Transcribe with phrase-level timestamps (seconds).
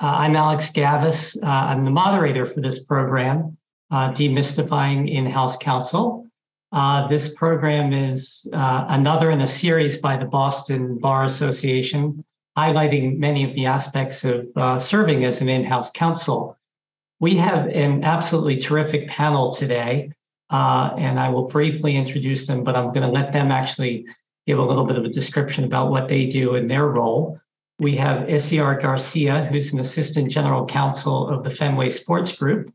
[0.00, 1.36] Uh, I'm Alex Gavis.
[1.42, 3.58] Uh, I'm the moderator for this program,
[3.90, 6.26] uh, Demystifying In House Counsel.
[6.72, 12.24] Uh, this program is uh, another in a series by the Boston Bar Association,
[12.56, 16.56] highlighting many of the aspects of uh, serving as an in house counsel.
[17.18, 20.12] We have an absolutely terrific panel today,
[20.48, 24.06] and I will briefly introduce them, but I'm going to let them actually
[24.46, 27.38] give a little bit of a description about what they do in their role.
[27.80, 32.70] We have Isiar Garcia, who's an assistant general counsel of the Fenway Sports Group.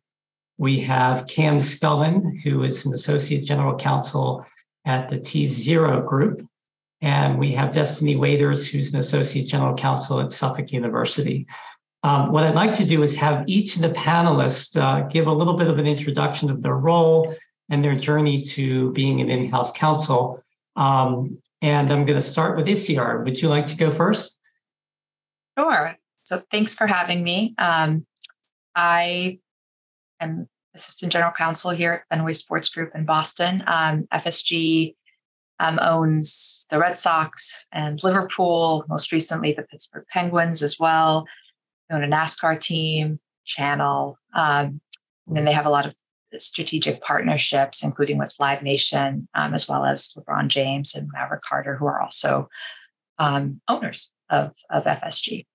[0.57, 4.43] We have Cam Scullin, who is an associate general counsel
[4.83, 6.43] at the T Zero Group.
[7.01, 11.45] And we have Destiny Waiters, who's an associate general counsel at Suffolk University.
[12.01, 15.31] Um, what I'd like to do is have each of the panelists uh, give a
[15.31, 17.35] little bit of an introduction of their role
[17.69, 20.43] and their journey to being an in house counsel.
[20.75, 23.23] Um, and I'm going to start with Isiar.
[23.23, 24.34] Would you like to go first?
[25.57, 25.95] Sure.
[26.19, 27.55] So thanks for having me.
[27.57, 28.05] Um,
[28.75, 29.39] I
[30.19, 33.63] am assistant general counsel here at Fenway Sports Group in Boston.
[33.65, 34.95] Um, FSG
[35.59, 41.25] um, owns the Red Sox and Liverpool, most recently the Pittsburgh Penguins as well.
[41.89, 44.81] They own a NASCAR team, Channel, um,
[45.27, 45.95] and then they have a lot of
[46.37, 51.77] strategic partnerships, including with Live Nation, um, as well as LeBron James and Maverick Carter,
[51.77, 52.49] who are also
[53.19, 55.45] um, owners of, of FSG.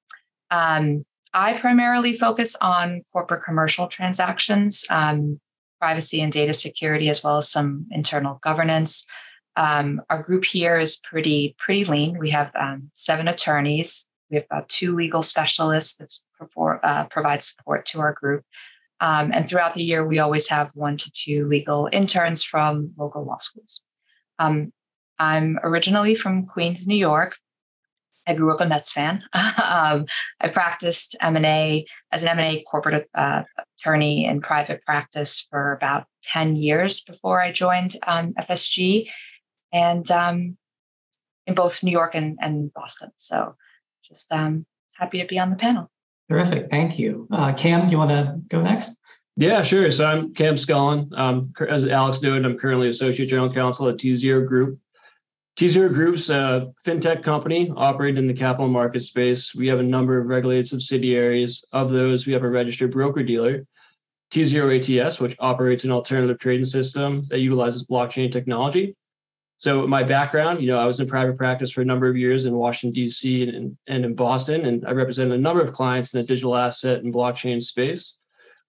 [0.50, 5.41] Um, I primarily focus on corporate commercial transactions, um,
[5.81, 9.06] privacy and data security, as well as some internal governance.
[9.56, 12.19] Um, our group here is pretty pretty lean.
[12.19, 14.06] We have um, seven attorneys.
[14.31, 16.15] We have about two legal specialists that
[16.83, 18.44] uh, provide support to our group.
[19.00, 23.25] Um, and throughout the year, we always have one to two legal interns from local
[23.25, 23.81] law schools.
[24.39, 24.72] Um,
[25.19, 27.37] I'm originally from Queens, New York,
[28.31, 29.25] I grew up a Mets fan.
[29.34, 30.06] um,
[30.41, 33.42] I practiced M&A as an M&A corporate uh,
[33.77, 39.10] attorney in private practice for about 10 years before I joined um, FSG
[39.72, 40.56] and um,
[41.47, 43.10] in both New York and, and Boston.
[43.16, 43.56] So
[44.09, 45.91] just um, happy to be on the panel.
[46.28, 46.71] Terrific.
[46.71, 47.27] Thank you.
[47.33, 48.97] Uh, Cam, do you want to go next?
[49.37, 49.91] Yeah, sure.
[49.91, 51.10] So I'm Cam Scullin.
[51.19, 54.78] Um, as Alex noted, I'm currently Associate General Counsel at T Zero Group.
[55.56, 59.55] T0 Group's a fintech company operating in the capital market space.
[59.55, 61.65] We have a number of regulated subsidiaries.
[61.72, 63.66] Of those, we have a registered broker dealer,
[64.33, 68.97] T0 ATS, which operates an alternative trading system that utilizes blockchain technology.
[69.59, 72.47] So my background, you know, I was in private practice for a number of years
[72.47, 73.47] in Washington, D.C.
[73.50, 77.03] and, and in Boston, and I represented a number of clients in the digital asset
[77.03, 78.16] and blockchain space,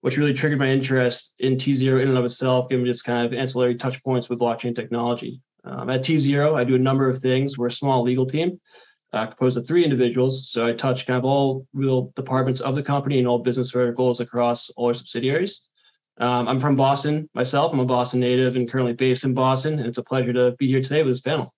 [0.02, 3.32] which really triggered my interest in T0 in and of itself, given its kind of
[3.32, 5.40] ancillary touch points with blockchain technology.
[5.64, 7.56] Um, at T Zero, I do a number of things.
[7.56, 8.60] We're a small legal team
[9.12, 10.50] uh, composed of three individuals.
[10.50, 14.20] So I touch kind of all real departments of the company and all business verticals
[14.20, 15.60] across all our subsidiaries.
[16.18, 17.72] Um, I'm from Boston myself.
[17.72, 19.78] I'm a Boston native and currently based in Boston.
[19.78, 21.54] And it's a pleasure to be here today with this panel.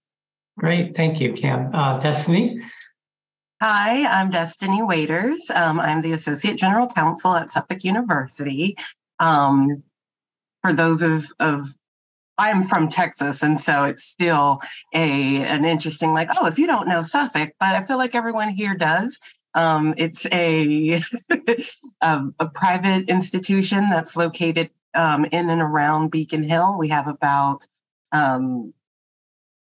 [0.59, 0.95] Great.
[0.95, 1.75] Thank you, Cam.
[1.75, 2.61] Uh, Destiny?
[3.61, 5.51] Hi, I'm Destiny Waiters.
[5.53, 8.77] Um, I'm the Associate General Counsel at Suffolk University.
[9.19, 9.83] Um,
[10.63, 11.69] for those of, of
[12.39, 14.61] I'm from Texas, and so it's still
[14.93, 18.51] a an interesting like, oh, if you don't know Suffolk, but I feel like everyone
[18.51, 19.19] here does.
[19.55, 21.01] Um, it's a,
[22.01, 26.77] a, a private institution that's located um, in and around Beacon Hill.
[26.77, 27.67] We have about
[28.11, 28.75] um,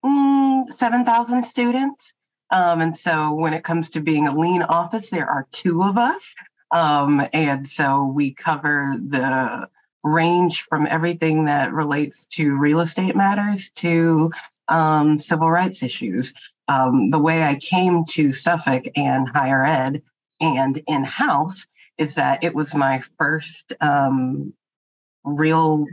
[0.03, 2.13] mm, seven thousand students,
[2.49, 5.95] um, and so when it comes to being a lean office, there are two of
[5.95, 6.33] us,
[6.71, 9.69] um, and so we cover the
[10.03, 14.31] range from everything that relates to real estate matters to
[14.67, 16.33] um, civil rights issues.
[16.67, 20.01] Um, the way I came to Suffolk and higher ed
[20.39, 21.65] and in house
[21.97, 24.53] is that it was my first um,
[25.23, 25.85] real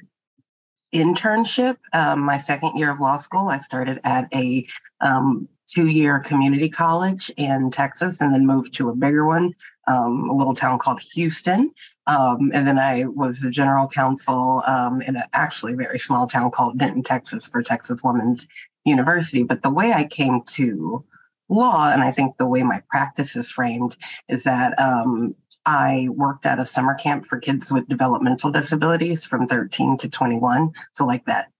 [0.94, 1.77] internship.
[1.92, 4.66] Um, my second year of law school, I started at a
[5.00, 9.54] um, two year community college in Texas and then moved to a bigger one,
[9.90, 11.72] um, a little town called Houston.
[12.06, 16.78] Um, and then I was the general counsel um, in actually very small town called
[16.78, 18.47] Denton, Texas for Texas Women's
[18.84, 19.42] University.
[19.42, 21.04] But the way I came to
[21.48, 23.97] law, and I think the way my practice is framed,
[24.28, 25.34] is that um,
[25.66, 30.72] I worked at a summer camp for kids with developmental disabilities from 13 to 21.
[30.92, 31.50] So, like that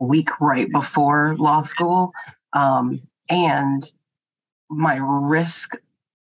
[0.00, 2.12] week right before law school.
[2.52, 3.90] Um, and
[4.68, 5.76] my risk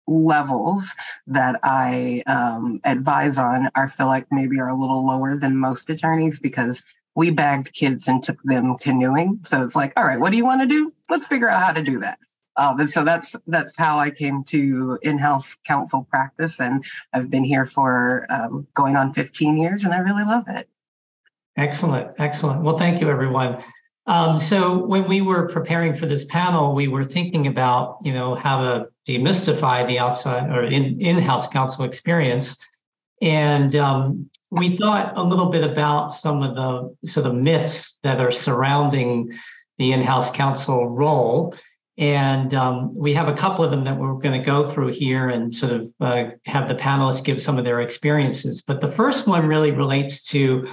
[0.09, 0.93] levels
[1.27, 5.89] that I um, advise on, I feel like maybe are a little lower than most
[5.89, 6.83] attorneys because
[7.15, 9.39] we bagged kids and took them canoeing.
[9.43, 10.93] So it's like, all right, what do you want to do?
[11.09, 12.19] Let's figure out how to do that.
[12.59, 16.83] Um, and so that's that's how I came to in-house counsel practice, and
[17.13, 20.67] I've been here for um, going on 15 years, and I really love it.
[21.55, 22.61] Excellent, excellent.
[22.61, 23.63] Well, thank you, everyone.
[24.09, 28.33] Um, so when we were preparing for this panel, we were thinking about, you know,
[28.33, 32.57] how to demystify the outside or in, in-house counsel experience.
[33.21, 38.19] And um, we thought a little bit about some of the sort of myths that
[38.19, 39.31] are surrounding
[39.77, 41.53] the in-house counsel role.
[41.99, 45.29] And um, we have a couple of them that we're going to go through here
[45.29, 48.63] and sort of uh, have the panelists give some of their experiences.
[48.63, 50.67] But the first one really relates to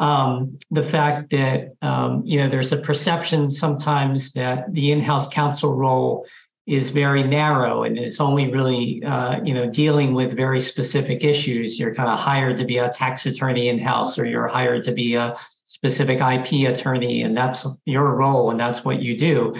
[0.00, 5.74] um, the fact that um, you know there's a perception sometimes that the in-house counsel
[5.74, 6.26] role
[6.66, 11.78] is very narrow and it's only really uh, you know dealing with very specific issues.
[11.78, 15.14] You're kind of hired to be a tax attorney in-house, or you're hired to be
[15.14, 19.54] a specific IP attorney, and that's your role and that's what you do.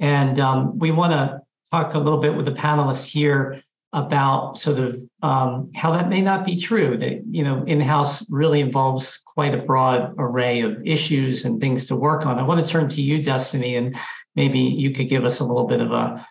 [0.00, 1.40] And um, we want to
[1.70, 3.62] talk a little bit with the panelists here
[3.94, 6.98] about sort of um, how that may not be true.
[6.98, 11.96] That you know, in-house really involves quite a broad array of issues and things to
[11.96, 12.38] work on.
[12.38, 13.96] I want to turn to you, Destiny, and
[14.34, 16.26] maybe you could give us a little bit of a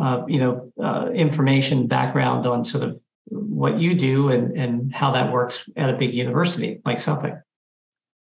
[0.00, 5.10] uh, you know uh, information background on sort of what you do and and how
[5.10, 7.34] that works at a big university like Suffolk.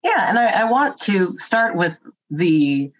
[0.03, 1.99] Yeah, and I, I want to start with
[2.31, 2.91] the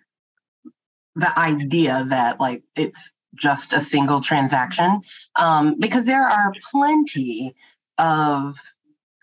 [1.15, 5.01] the idea that like it's just a single transaction
[5.35, 7.55] um, because there are plenty
[7.97, 8.57] of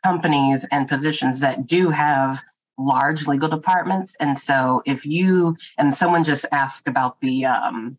[0.03, 2.43] companies and positions that do have
[2.79, 4.17] large legal departments.
[4.21, 7.99] And so if you and someone just asked about the um,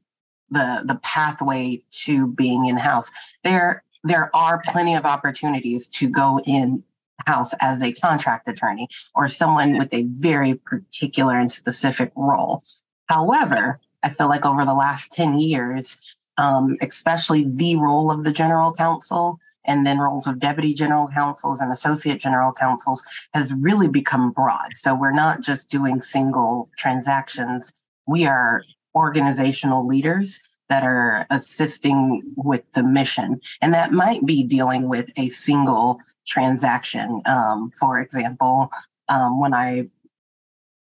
[0.49, 3.11] the the pathway to being in house
[3.43, 6.83] there there are plenty of opportunities to go in
[7.25, 12.63] house as a contract attorney or someone with a very particular and specific role.
[13.07, 15.97] However I feel like over the last 10 years,
[16.37, 21.59] um, especially the role of the general counsel and then roles of deputy general counsels
[21.59, 23.03] and associate general counsels
[23.33, 24.69] has really become broad.
[24.75, 27.73] So we're not just doing single transactions,
[28.07, 28.63] we are
[28.93, 33.41] organizational leaders that are assisting with the mission.
[33.61, 37.21] And that might be dealing with a single transaction.
[37.25, 38.69] Um, for example,
[39.09, 39.87] um, when I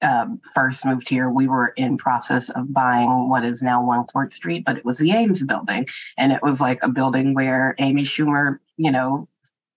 [0.02, 4.32] um, first moved here, we were in process of buying what is now One Court
[4.32, 8.02] Street, but it was the Ames building, and it was like a building where Amy
[8.02, 9.28] Schumer, you know,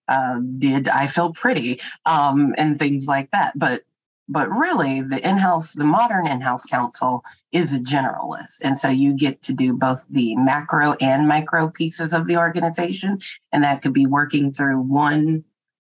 [0.08, 3.58] uh, did I Feel Pretty um, and things like that.
[3.58, 3.82] But
[4.28, 9.40] but really, the in-house, the modern in-house counsel is a generalist, and so you get
[9.42, 13.20] to do both the macro and micro pieces of the organization,
[13.52, 15.44] and that could be working through one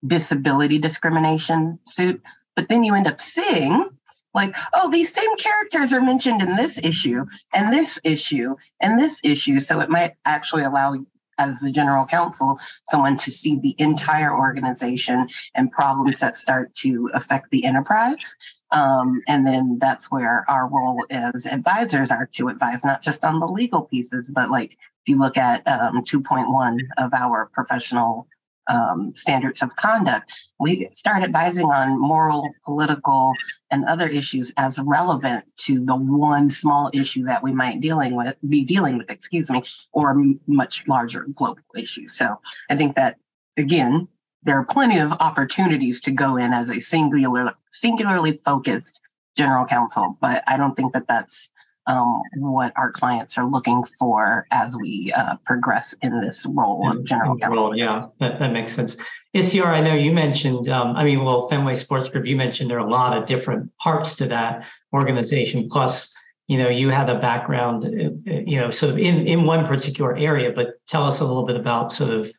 [0.04, 2.20] disability discrimination suit.
[2.56, 3.88] But then you end up seeing
[4.34, 9.20] like, oh, these same characters are mentioned in this issue and this issue and this
[9.22, 9.60] issue.
[9.60, 10.96] So it might actually allow,
[11.38, 17.10] as the general counsel, someone to see the entire organization and problems that start to
[17.14, 18.36] affect the enterprise.
[18.70, 23.38] Um, and then that's where our role as advisors are to advise not just on
[23.38, 28.26] the legal pieces, but like if you look at um, 2.1 of our professional
[28.68, 30.32] um, standards of conduct.
[30.58, 33.32] We start advising on moral, political,
[33.70, 38.36] and other issues as relevant to the one small issue that we might dealing with,
[38.48, 39.62] be dealing with, excuse me,
[39.92, 40.14] or
[40.46, 42.08] much larger global issue.
[42.08, 42.40] So
[42.70, 43.16] I think that
[43.56, 44.08] again,
[44.42, 49.00] there are plenty of opportunities to go in as a singular, singularly focused
[49.36, 51.50] general counsel, but I don't think that that's
[51.86, 57.04] um, what our clients are looking for as we uh, progress in this role of
[57.04, 57.64] general counsel.
[57.64, 58.96] Role, yeah, that, that makes sense.
[59.34, 62.78] Isiar, I know you mentioned, um, I mean, well, Fenway Sports Group, you mentioned there
[62.78, 65.68] are a lot of different parts to that organization.
[65.68, 66.14] Plus,
[66.46, 69.66] you know, you had a background, uh, uh, you know, sort of in, in one
[69.66, 72.30] particular area, but tell us a little bit about sort of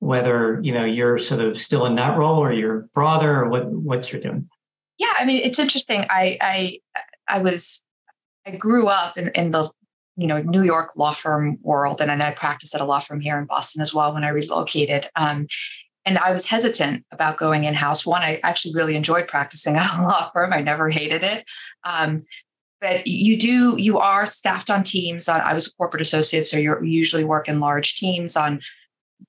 [0.00, 3.66] whether, you know, you're sort of still in that role or you're broader or what,
[3.70, 4.48] what you're doing.
[4.98, 6.04] Yeah, I mean, it's interesting.
[6.10, 6.78] I, I,
[7.28, 7.84] I was
[8.48, 9.70] I grew up in, in the
[10.16, 13.20] you know New York law firm world, and then I practiced at a law firm
[13.20, 15.08] here in Boston as well when I relocated.
[15.14, 15.46] Um,
[16.06, 18.06] and I was hesitant about going in house.
[18.06, 20.52] One, I actually really enjoyed practicing at a law firm.
[20.52, 21.44] I never hated it.
[21.84, 22.20] Um,
[22.80, 25.28] but you do you are staffed on teams.
[25.28, 28.60] On, I was a corporate associate, so you usually work in large teams on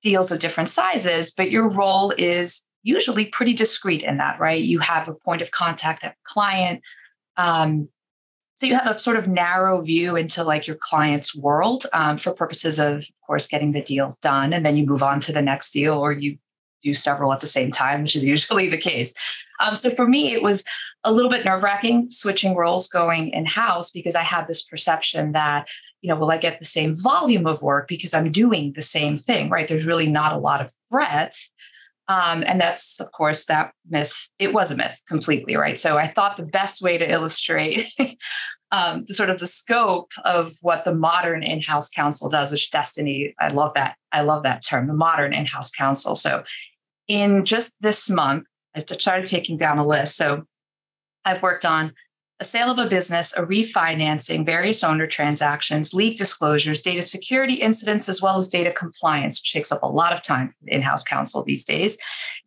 [0.01, 1.31] deals of different sizes.
[1.31, 4.61] But your role is usually pretty discrete in that, right?
[4.61, 6.81] You have a point of contact at client.
[7.35, 7.89] Um,
[8.59, 12.33] so you have a sort of narrow view into like your client's world um, for
[12.33, 15.41] purposes of, of course, getting the deal done, and then you move on to the
[15.41, 16.37] next deal, or you
[16.83, 19.13] do several at the same time, which is usually the case.
[19.61, 20.65] Um, so for me, it was
[21.05, 25.31] a little bit nerve wracking switching roles going in house because I had this perception
[25.31, 25.69] that,
[26.01, 29.15] you know, will I get the same volume of work because I'm doing the same
[29.15, 29.69] thing, right?
[29.69, 31.49] There's really not a lot of breadth.
[32.09, 35.77] Um, and that's, of course, that myth, it was a myth completely, right?
[35.77, 37.87] So I thought the best way to illustrate
[38.71, 43.35] um, the sort of the scope of what the modern in-house counsel does, which Destiny,
[43.39, 43.95] I love that.
[44.11, 46.15] I love that term, the modern in-house counsel.
[46.15, 46.43] So
[47.07, 50.17] in just this month, I started taking down a list.
[50.17, 50.45] So
[51.25, 51.93] I've worked on
[52.41, 58.07] a sale of a business, a refinancing, various owner transactions, leak disclosures, data security incidents,
[58.07, 61.43] as well as data compliance, which takes up a lot of time in house counsel
[61.43, 61.97] these days.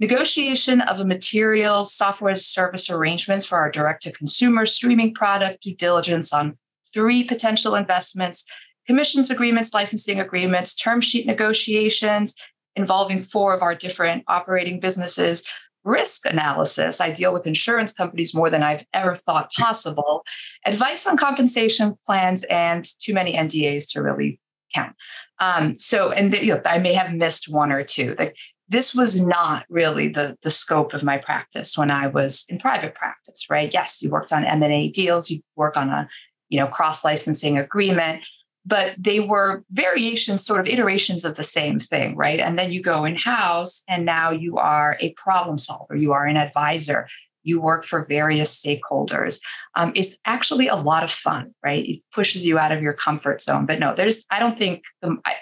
[0.00, 5.76] Negotiation of a material software service arrangements for our direct to consumer streaming product, due
[5.76, 6.56] diligence on
[6.94, 8.44] three potential investments,
[8.86, 12.34] commissions agreements, licensing agreements, term sheet negotiations
[12.76, 15.44] involving four of our different operating businesses,
[15.84, 17.00] risk analysis.
[17.00, 20.24] I deal with insurance companies more than I've ever thought possible,
[20.64, 24.40] advice on compensation plans, and too many NDAs to really
[24.74, 24.94] count.
[25.38, 28.14] Um, so, and the, you know, I may have missed one or two.
[28.18, 28.36] Like
[28.68, 32.94] this was not really the the scope of my practice when I was in private
[32.94, 33.72] practice, right?
[33.72, 36.08] Yes, you worked on M and A deals, you work on a
[36.48, 38.26] you know cross licensing agreement,
[38.64, 42.38] but they were variations, sort of iterations of the same thing, right?
[42.40, 46.26] And then you go in house and now you are a problem solver, you are
[46.26, 47.08] an advisor,
[47.42, 49.40] you work for various stakeholders.
[49.74, 51.84] Um, it's actually a lot of fun, right?
[51.84, 53.66] It pushes you out of your comfort zone.
[53.66, 55.34] But no, there's, I don't think um, I,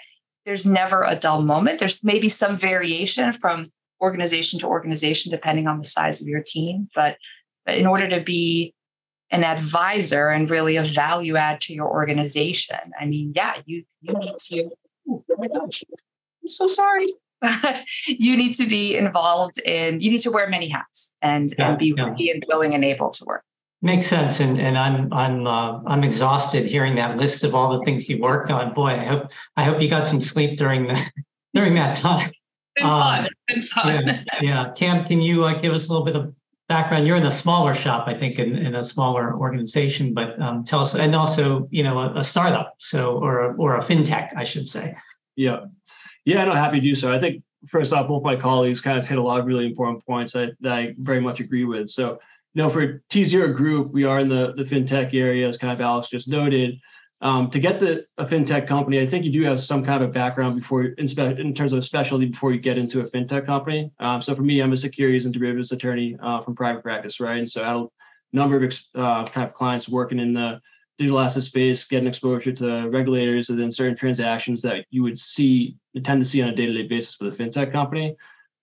[0.45, 1.77] there's never a dull moment.
[1.77, 3.65] There's maybe some variation from
[4.01, 6.89] organization to organization, depending on the size of your team.
[6.95, 7.17] But,
[7.67, 8.73] but in order to be
[9.31, 12.77] an advisor and really a value add to your organization.
[12.99, 14.69] I mean, yeah, you you need to.
[15.09, 15.83] Oh my gosh,
[16.43, 17.07] I'm so sorry.
[18.07, 19.99] you need to be involved in.
[19.99, 22.09] You need to wear many hats and yeah, and be yeah.
[22.09, 23.43] ready and willing and able to work.
[23.81, 27.83] Makes sense, and and I'm I'm uh, I'm exhausted hearing that list of all the
[27.83, 28.73] things you worked on.
[28.73, 31.01] Boy, I hope I hope you got some sleep during the
[31.53, 32.29] during that time.
[32.75, 33.25] It's been um, fun.
[33.25, 34.07] It's been fun.
[34.07, 34.71] Yeah, yeah.
[34.75, 36.33] Cam, can you uh, give us a little bit of
[36.71, 37.05] background.
[37.05, 40.13] You're in a smaller shop, I think, in, in a smaller organization.
[40.13, 43.75] But um, tell us, and also, you know, a, a, startup, so or a, or
[43.75, 44.95] a fintech, I should say.
[45.35, 45.65] Yeah,
[46.23, 47.11] yeah, no, happy to do so.
[47.11, 50.05] I think first off, both my colleagues kind of hit a lot of really important
[50.05, 51.89] points that, that I very much agree with.
[51.89, 52.19] So,
[52.53, 55.73] you know, for T Zero Group, we are in the the fintech area, as kind
[55.73, 56.79] of Alex just noted.
[57.23, 60.11] Um, to get the a fintech company, I think you do have some kind of
[60.11, 63.91] background before in, spe- in terms of specialty before you get into a fintech company.
[63.99, 67.37] Um, so for me, I'm a securities and derivatives attorney uh, from private practice, right?
[67.37, 67.87] And so I had a
[68.33, 70.59] number of uh, kind of clients working in the
[70.97, 75.77] digital asset space, getting exposure to regulators, and then certain transactions that you would see
[76.03, 78.15] tend to see on a day-to-day basis with a fintech company.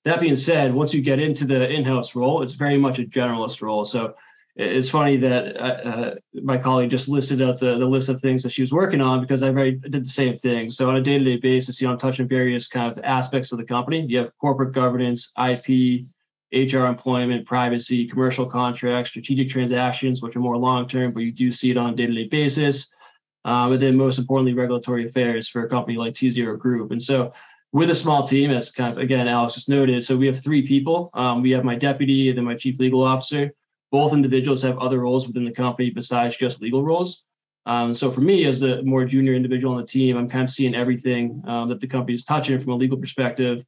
[0.05, 3.63] That being said, once you get into the in-house role, it's very much a generalist
[3.63, 3.85] role.
[3.85, 4.15] So
[4.59, 8.43] it's funny that uh, uh, my colleague just listed out the, the list of things
[8.43, 10.69] that she was working on because I very did the same thing.
[10.69, 13.65] So on a day-to-day basis, you know, I'm touching various kind of aspects of the
[13.65, 14.05] company.
[14.09, 16.07] You have corporate governance, IP,
[16.53, 21.71] HR employment, privacy, commercial contracts, strategic transactions, which are more long-term, but you do see
[21.71, 22.89] it on a day-to-day basis.
[23.45, 26.91] Uh, but then most importantly, regulatory affairs for a company like T Zero Group.
[26.91, 27.33] And so
[27.73, 30.67] with a small team, as kind of again Alex just noted, so we have three
[30.67, 31.11] people.
[31.15, 33.53] Um, we have my deputy and then my chief legal officer
[33.91, 37.25] both individuals have other roles within the company besides just legal roles.
[37.67, 40.51] Um, so for me, as the more junior individual on the team, I'm kind of
[40.51, 43.65] seeing everything um, that the company is touching from a legal perspective.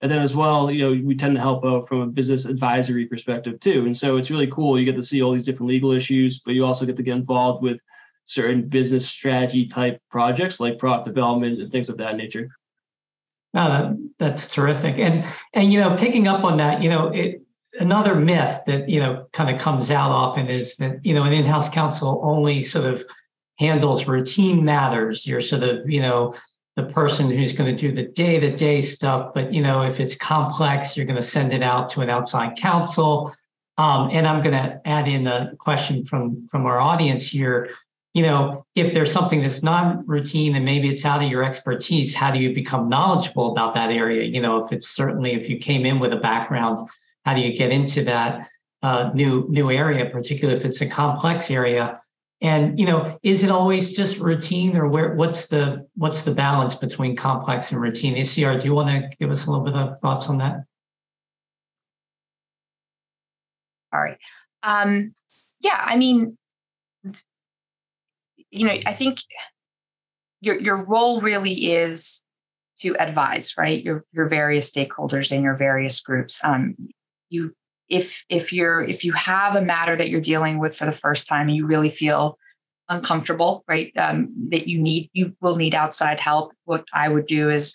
[0.00, 3.06] And then as well, you know, we tend to help out from a business advisory
[3.06, 3.84] perspective too.
[3.84, 4.78] And so it's really cool.
[4.78, 7.14] You get to see all these different legal issues, but you also get to get
[7.16, 7.78] involved with
[8.24, 12.48] certain business strategy type projects like product development and things of that nature.
[13.54, 14.98] No, that's terrific.
[14.98, 17.41] And and you know, picking up on that, you know, it
[17.80, 21.32] another myth that you know kind of comes out often is that you know an
[21.32, 23.04] in-house counsel only sort of
[23.58, 25.26] handles routine matters.
[25.26, 26.34] You're sort of you know
[26.76, 30.96] the person who's going to do the day-to-day stuff but you know if it's complex
[30.96, 33.34] you're going to send it out to an outside counsel.
[33.78, 37.70] Um, and i'm going to add in a question from from our audience here.
[38.14, 42.30] You know if there's something that's non-routine and maybe it's out of your expertise how
[42.30, 44.24] do you become knowledgeable about that area?
[44.24, 46.88] You know if it's certainly if you came in with a background
[47.24, 48.48] how do you get into that
[48.82, 52.00] uh, new new area, particularly if it's a complex area?
[52.40, 55.14] And you know, is it always just routine, or where?
[55.14, 58.16] What's the what's the balance between complex and routine?
[58.16, 60.64] Isiar, do you want to give us a little bit of thoughts on that?
[63.92, 64.18] All right.
[64.62, 65.14] Um,
[65.60, 66.36] yeah, I mean,
[68.50, 69.18] you know, I think
[70.40, 72.22] your your role really is
[72.80, 73.82] to advise, right?
[73.82, 76.40] Your your various stakeholders and your various groups.
[76.42, 76.74] Um,
[77.32, 77.54] you
[77.88, 81.28] if if you're if you have a matter that you're dealing with for the first
[81.28, 82.38] time and you really feel
[82.88, 83.92] uncomfortable, right?
[83.96, 86.52] Um, that you need you will need outside help.
[86.64, 87.74] What I would do is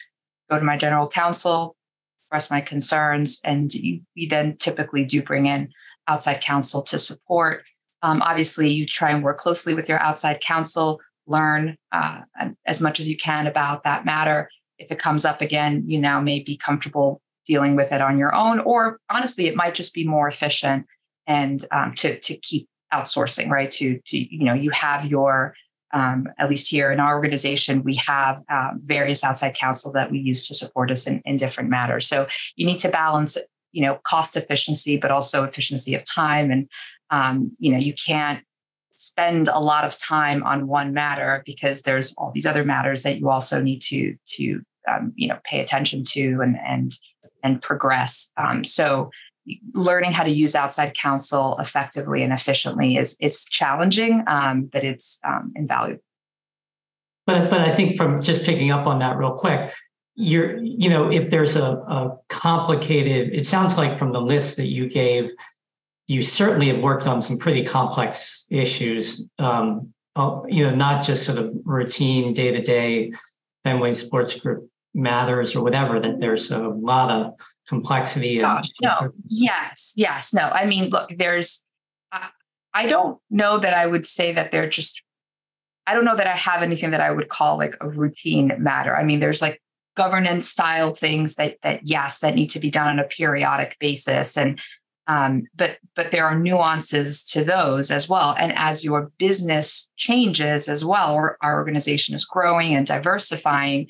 [0.49, 1.75] go to my general counsel,
[2.23, 5.69] express my concerns, and you, we then typically do bring in
[6.07, 7.63] outside counsel to support.
[8.01, 12.21] Um, obviously, you try and work closely with your outside counsel, learn uh,
[12.65, 14.49] as much as you can about that matter.
[14.77, 18.33] If it comes up again, you now may be comfortable dealing with it on your
[18.35, 20.85] own, or honestly, it might just be more efficient
[21.25, 23.71] and um, to to keep outsourcing, right?
[23.71, 25.53] To to you know, you have your
[25.93, 30.19] um, at least here in our organization, we have um, various outside counsel that we
[30.19, 32.07] use to support us in, in different matters.
[32.07, 32.27] So
[32.57, 33.37] you need to balance,
[33.71, 36.51] you know, cost efficiency, but also efficiency of time.
[36.51, 36.69] And
[37.09, 38.43] um, you know, you can't
[38.95, 43.19] spend a lot of time on one matter because there's all these other matters that
[43.19, 44.61] you also need to to
[44.91, 46.93] um, you know pay attention to and and
[47.47, 48.31] and progress.
[48.37, 49.09] Um, so
[49.73, 55.19] learning how to use outside counsel effectively and efficiently is is challenging, um, but it's
[55.23, 56.03] um, invaluable.
[57.25, 59.71] But but I think from just picking up on that real quick,
[60.15, 64.67] you're you know if there's a, a complicated, it sounds like from the list that
[64.67, 65.31] you gave,
[66.07, 69.27] you certainly have worked on some pretty complex issues.
[69.39, 73.11] Um, uh, you know, not just sort of routine day to day
[73.63, 75.99] Fenway Sports Group matters or whatever.
[75.99, 77.33] That there's a lot of
[77.67, 78.39] complexity.
[78.39, 79.11] Gosh, no.
[79.27, 80.43] Yes, yes, no.
[80.43, 81.63] I mean, look, there's.
[82.11, 82.29] I,
[82.73, 85.01] I don't know that I would say that they're just.
[85.85, 88.95] I don't know that I have anything that I would call like a routine matter.
[88.95, 89.61] I mean, there's like
[89.95, 94.37] governance style things that that yes, that need to be done on a periodic basis,
[94.37, 94.59] and
[95.07, 98.35] um, but but there are nuances to those as well.
[98.37, 103.87] And as your business changes as well, or our organization is growing and diversifying,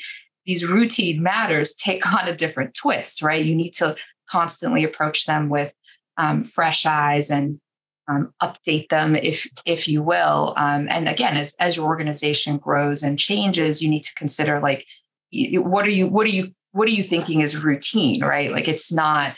[0.48, 3.46] these routine matters take on a different twist, right?
[3.46, 3.96] You need to
[4.30, 5.74] constantly approach them with
[6.18, 7.60] um, fresh eyes and
[8.08, 10.54] um, update them, if if you will.
[10.56, 14.86] Um, and again, as as your organization grows and changes, you need to consider like,
[15.32, 18.52] what are you what are you what are you thinking is routine, right?
[18.52, 19.36] Like it's not.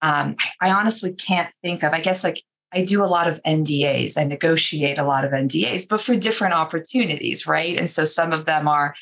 [0.00, 1.92] Um, I honestly can't think of.
[1.92, 2.42] I guess like
[2.72, 4.16] I do a lot of NDAs.
[4.16, 7.76] I negotiate a lot of NDAs, but for different opportunities, right?
[7.76, 8.94] And so some of them are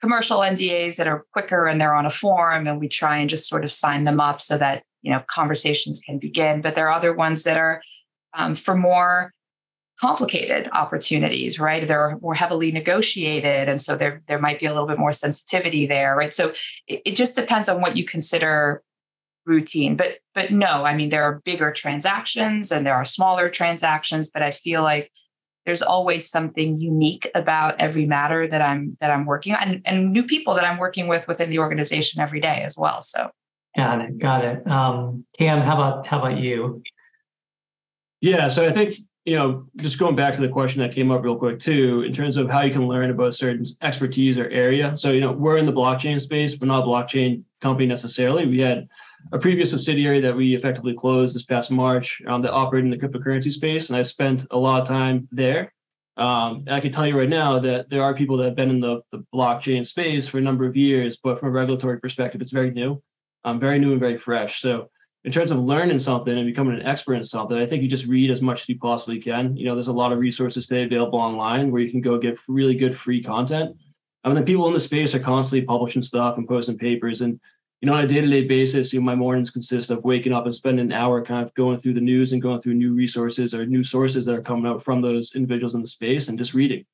[0.00, 3.48] commercial NDAs that are quicker and they're on a form and we try and just
[3.48, 6.60] sort of sign them up so that you know conversations can begin.
[6.60, 7.82] But there are other ones that are
[8.34, 9.32] um, for more
[10.00, 11.86] complicated opportunities right?
[11.86, 15.86] They're more heavily negotiated and so there there might be a little bit more sensitivity
[15.86, 16.32] there right?
[16.32, 16.52] So
[16.86, 18.82] it, it just depends on what you consider
[19.46, 19.96] routine.
[19.96, 24.40] But but no i mean there are bigger transactions and there are smaller transactions but
[24.40, 25.10] i feel like
[25.68, 30.12] there's always something unique about every matter that I'm that I'm working on and, and
[30.14, 33.02] new people that I'm working with within the organization every day as well.
[33.02, 33.30] So
[33.76, 34.66] got it, got it.
[34.66, 36.82] Um, Cam, how about how about you?
[38.22, 41.22] Yeah, so I think you know, just going back to the question that came up
[41.22, 44.96] real quick too, in terms of how you can learn about certain expertise or area.
[44.96, 48.46] So, you know, we're in the blockchain space, but not a blockchain company necessarily.
[48.46, 48.88] We had
[49.32, 53.06] a previous subsidiary that we effectively closed this past March um, that operated in the
[53.06, 55.72] cryptocurrency space, and I spent a lot of time there.
[56.16, 58.80] Um, I can tell you right now that there are people that have been in
[58.80, 62.50] the, the blockchain space for a number of years, but from a regulatory perspective, it's
[62.50, 63.00] very new,
[63.44, 64.60] um, very new and very fresh.
[64.60, 64.90] So
[65.24, 68.06] in terms of learning something and becoming an expert in something, I think you just
[68.06, 69.56] read as much as you possibly can.
[69.56, 72.38] You know, there's a lot of resources today available online where you can go get
[72.48, 73.76] really good free content.
[74.24, 77.38] I mean, the people in the space are constantly publishing stuff and posting papers, and
[77.80, 80.54] you know, on a day-to-day basis, you know, my mornings consist of waking up and
[80.54, 83.66] spending an hour kind of going through the news and going through new resources or
[83.66, 86.84] new sources that are coming out from those individuals in the space and just reading.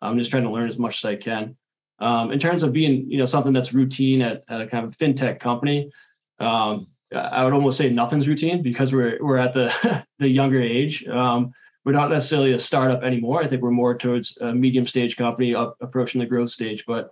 [0.00, 1.56] I'm just trying to learn as much as I can.
[2.00, 4.96] Um, in terms of being, you know, something that's routine at, at a kind of
[4.96, 5.92] fintech company,
[6.40, 11.06] um, I would almost say nothing's routine because we're we're at the the younger age.
[11.06, 11.52] Um,
[11.84, 13.42] we're not necessarily a startup anymore.
[13.42, 16.84] I think we're more towards a medium stage company up, approaching the growth stage.
[16.86, 17.10] But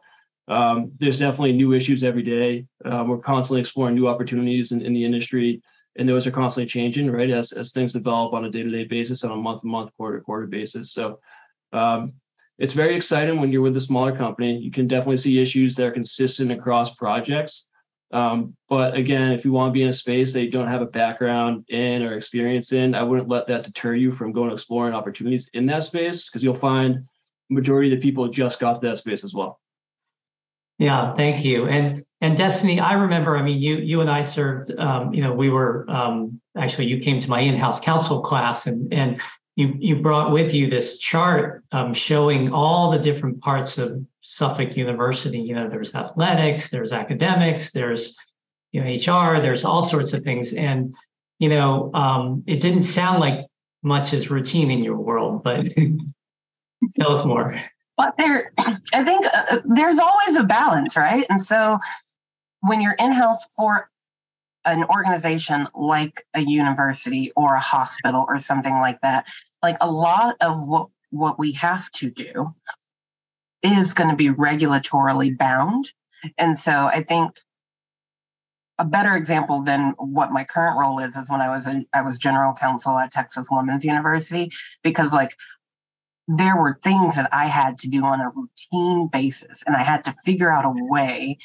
[0.48, 2.66] um, there's definitely new issues every day.
[2.84, 5.62] Uh, we're constantly exploring new opportunities in, in the industry,
[5.96, 7.30] and those are constantly changing, right?
[7.30, 9.90] As as things develop on a day to day basis, on a month to month,
[9.96, 10.92] quarter to quarter basis.
[10.92, 11.20] So
[11.72, 12.14] um,
[12.58, 14.58] it's very exciting when you're with a smaller company.
[14.58, 17.66] You can definitely see issues that are consistent across projects.
[18.12, 20.82] Um, but again, if you want to be in a space that you don't have
[20.82, 24.94] a background in or experience in, I wouldn't let that deter you from going exploring
[24.94, 27.04] opportunities in that space because you'll find
[27.50, 29.60] majority of the people just got to that space as well.
[30.80, 31.66] Yeah, thank you.
[31.68, 33.36] And and Destiny, I remember.
[33.36, 34.72] I mean, you you and I served.
[34.78, 38.92] Um, you know, we were um, actually you came to my in-house counsel class, and
[38.92, 39.20] and
[39.56, 44.74] you you brought with you this chart um, showing all the different parts of Suffolk
[44.74, 45.38] University.
[45.38, 48.16] You know, there's athletics, there's academics, there's
[48.72, 50.94] you know HR, there's all sorts of things, and
[51.40, 53.46] you know, um, it didn't sound like
[53.82, 55.62] much is routine in your world, but
[56.98, 57.62] tell us more.
[58.00, 61.26] But there, I think uh, there's always a balance, right?
[61.28, 61.78] And so
[62.60, 63.90] when you're in house for
[64.64, 69.26] an organization like a university or a hospital or something like that,
[69.62, 72.54] like a lot of what what we have to do
[73.62, 75.92] is going to be regulatorily bound.
[76.38, 77.36] And so I think
[78.78, 82.16] a better example than what my current role is is when I was I was
[82.16, 84.50] general counsel at Texas Women's University
[84.82, 85.36] because like
[86.38, 90.04] there were things that I had to do on a routine basis and I had
[90.04, 91.38] to figure out a way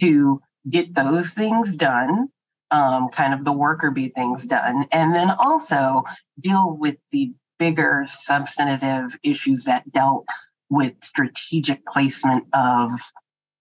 [0.00, 2.28] to get those things done
[2.70, 6.02] um, kind of the worker bee things done and then also
[6.40, 10.26] deal with the bigger substantive issues that dealt
[10.70, 12.90] with strategic placement of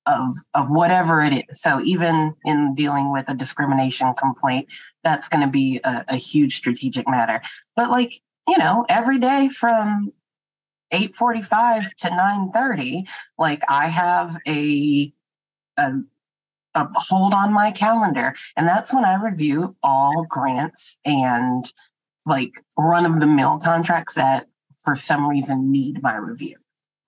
[0.07, 1.61] of of whatever it is.
[1.61, 4.67] So even in dealing with a discrimination complaint,
[5.03, 7.41] that's going to be a, a huge strategic matter.
[7.75, 10.11] But like you know, every day from
[10.91, 15.13] 8:45 to 9:30, like I have a,
[15.77, 15.93] a
[16.73, 21.71] a hold on my calendar, and that's when I review all grants and
[22.25, 24.47] like run of the mill contracts that
[24.83, 26.55] for some reason need my review.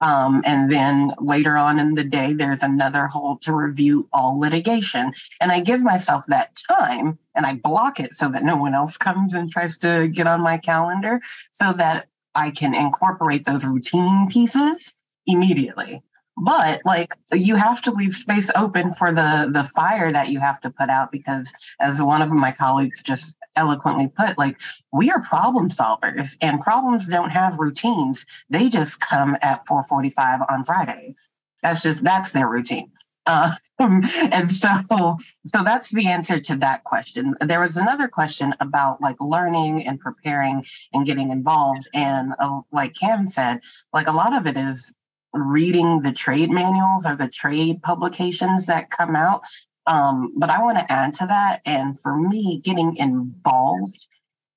[0.02, 5.14] Um, and then later on in the day, there's another hold to review all litigation.
[5.40, 8.98] And I give myself that time and I block it so that no one else
[8.98, 11.22] comes and tries to get on my calendar
[11.54, 14.94] so that I can incorporate those routine pieces
[15.26, 16.02] immediately.
[16.36, 20.60] But like you have to leave space open for the the fire that you have
[20.62, 24.60] to put out because as one of my colleagues just eloquently put like
[24.92, 28.26] we are problem solvers and problems don't have routines.
[28.50, 31.30] They just come at 4:45 on Fridays.
[31.62, 32.92] That's just that's their routine
[33.26, 39.02] uh, and so so that's the answer to that question there was another question about
[39.02, 43.60] like learning and preparing and getting involved and uh, like cam said
[43.94, 44.94] like a lot of it is
[45.34, 49.42] reading the trade manuals or the trade publications that come out
[49.86, 51.62] um, but I want to add to that.
[51.66, 54.08] And for me, getting involved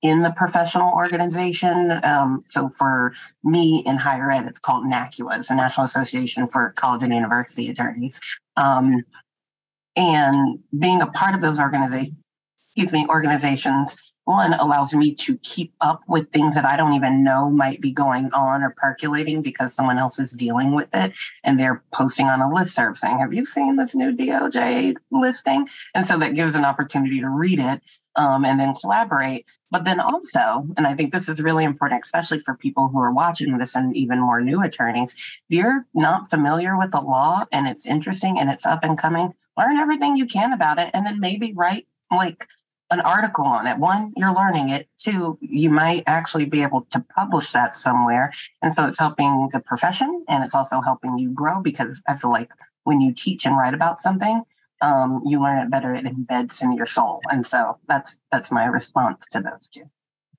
[0.03, 2.01] in the professional organization.
[2.05, 6.73] Um, so for me in higher ed, it's called NACUA, it's the National Association for
[6.77, 8.21] College and University Attorneys.
[8.57, 9.05] Um,
[9.97, 12.17] and being a part of those organizations,
[12.61, 17.23] excuse me, organizations one allows me to keep up with things that I don't even
[17.23, 21.13] know might be going on or percolating because someone else is dealing with it
[21.45, 25.69] and they're posting on a list serve saying, Have you seen this new DOJ listing?
[25.95, 27.81] And so that gives an opportunity to read it
[28.17, 29.47] um, and then collaborate.
[29.71, 33.13] But then also, and I think this is really important, especially for people who are
[33.13, 37.67] watching this and even more new attorneys, if you're not familiar with the law and
[37.67, 41.19] it's interesting and it's up and coming, learn everything you can about it and then
[41.19, 42.47] maybe write like
[42.91, 43.79] an article on it.
[43.79, 44.89] One, you're learning it.
[44.97, 48.33] Two, you might actually be able to publish that somewhere.
[48.63, 52.31] And so it's helping the profession and it's also helping you grow because I feel
[52.31, 52.51] like
[52.85, 54.45] when you teach and write about something,
[54.81, 55.95] um, you learn it better.
[55.95, 57.21] It embeds in your soul.
[57.31, 59.91] And so that's that's my response to those two.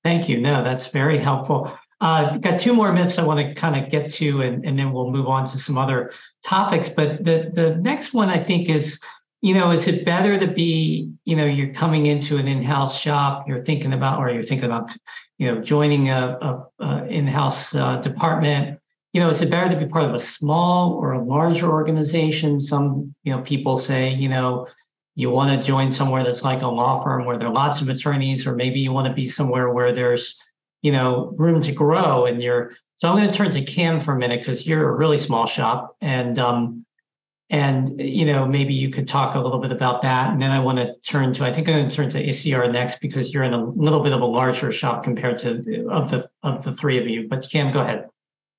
[0.03, 0.39] Thank you.
[0.39, 1.77] No, that's very helpful.
[1.99, 4.91] Uh, got two more myths I want to kind of get to, and, and then
[4.91, 6.11] we'll move on to some other
[6.43, 6.89] topics.
[6.89, 8.99] But the the next one I think is
[9.41, 13.47] you know, is it better to be, you know, you're coming into an in-house shop,
[13.47, 14.95] you're thinking about, or you're thinking about,
[15.37, 18.79] you know, joining a, a, a in-house uh, department.
[19.17, 22.61] You know, is it better to be part of a small or a larger organization?
[22.61, 24.67] Some, you know, people say, you know,
[25.15, 27.89] you want to join somewhere that's like a law firm where there are lots of
[27.89, 30.39] attorneys, or maybe you want to be somewhere where there's,
[30.83, 32.27] you know, room to grow.
[32.27, 34.95] And you're, so I'm going to turn to Cam for a minute because you're a
[34.95, 36.85] really small shop, and um,
[37.49, 40.29] and you know, maybe you could talk a little bit about that.
[40.29, 42.71] And then I want to turn to I think I'm going to turn to Isiar
[42.71, 46.29] next because you're in a little bit of a larger shop compared to of the
[46.43, 47.27] of the three of you.
[47.27, 48.09] But Cam, go ahead.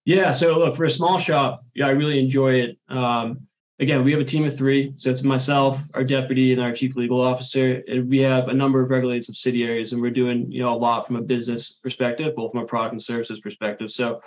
[0.08, 0.32] Yeah.
[0.32, 2.78] So look, for a small shop, yeah, I really enjoy it.
[2.88, 3.46] Um,
[3.78, 4.94] again, we have a team of three.
[4.96, 7.82] So it's myself, our deputy, and our chief legal officer.
[7.86, 11.06] And we have a number of regulated subsidiaries, and we're doing you know a lot
[11.06, 13.90] from a business perspective, both from a product and services perspective.
[13.92, 14.22] So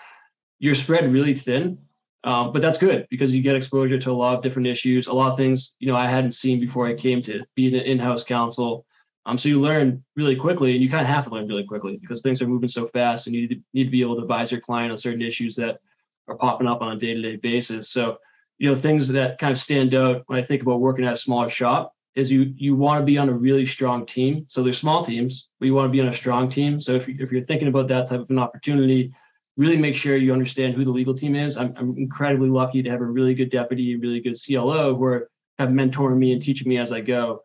[0.59, 1.79] you're spread really thin
[2.23, 5.13] um, but that's good because you get exposure to a lot of different issues, a
[5.13, 8.23] lot of things you know I hadn't seen before I came to be an in-house
[8.23, 8.85] counsel.
[9.25, 11.97] Um, so you learn really quickly, and you kind of have to learn really quickly
[11.97, 14.23] because things are moving so fast, and you need to, need to be able to
[14.23, 15.79] advise your client on certain issues that
[16.27, 17.89] are popping up on a day-to-day basis.
[17.89, 18.17] So
[18.57, 21.17] you know things that kind of stand out when I think about working at a
[21.17, 24.45] smaller shop is you you want to be on a really strong team.
[24.49, 26.79] So there's small teams, but you want to be on a strong team.
[26.79, 29.13] So if, you, if you're thinking about that type of an opportunity,
[29.57, 31.57] really make sure you understand who the legal team is.
[31.57, 35.29] I'm, I'm incredibly lucky to have a really good deputy, really good CLO who are,
[35.57, 37.43] have mentoring me and teaching me as I go.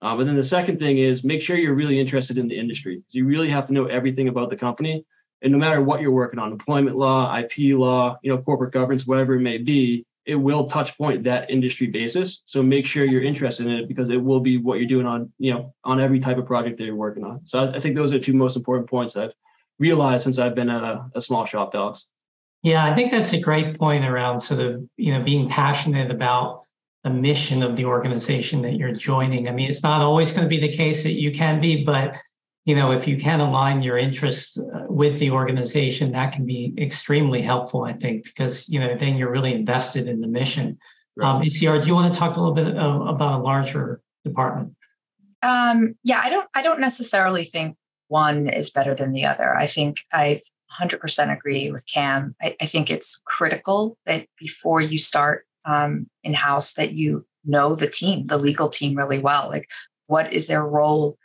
[0.00, 3.02] Uh, but then the second thing is make sure you're really interested in the industry.
[3.10, 5.04] You really have to know everything about the company.
[5.42, 9.06] And no matter what you're working on, employment law, IP law, you know, corporate governance,
[9.06, 12.42] whatever it may be, it will touch point that industry basis.
[12.44, 15.32] So make sure you're interested in it because it will be what you're doing on,
[15.38, 17.40] you know, on every type of project that you're working on.
[17.46, 19.32] So I, I think those are two most important points that I've
[19.78, 22.06] realized since I've been at a, a small shop, Alex.
[22.62, 26.64] Yeah, I think that's a great point around sort of, you know, being passionate about
[27.08, 29.48] the mission of the organization that you're joining.
[29.48, 32.14] I mean, it's not always going to be the case that you can be, but
[32.66, 36.74] you know, if you can align your interests uh, with the organization, that can be
[36.76, 40.78] extremely helpful, I think, because you know then you're really invested in the mission.
[41.16, 41.30] Right.
[41.30, 44.74] Um, Isiar, do you want to talk a little bit about a larger department?
[45.42, 46.48] Um, yeah, I don't.
[46.52, 47.76] I don't necessarily think
[48.08, 49.56] one is better than the other.
[49.56, 50.40] I think I
[50.78, 52.36] 100% agree with Cam.
[52.42, 57.76] I, I, think it's critical that before you start um, in house, that you know
[57.76, 59.48] the team, the legal team, really well.
[59.48, 59.68] Like,
[60.06, 61.16] what is their role?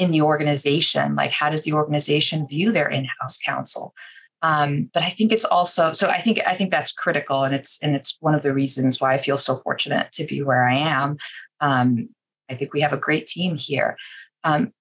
[0.00, 3.94] in the organization like how does the organization view their in-house counsel
[4.42, 7.78] um, but i think it's also so i think i think that's critical and it's
[7.82, 10.74] and it's one of the reasons why i feel so fortunate to be where i
[10.74, 11.18] am
[11.60, 12.08] um,
[12.48, 13.94] i think we have a great team here
[14.42, 14.72] um,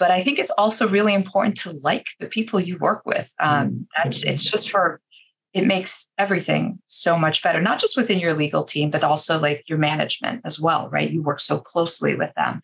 [0.00, 3.68] but i think it's also really important to like the people you work with um,
[3.68, 3.82] mm-hmm.
[3.96, 5.00] that's it's just for
[5.54, 9.62] it makes everything so much better not just within your legal team but also like
[9.68, 11.10] your management as well right?
[11.10, 12.60] You work so closely with them.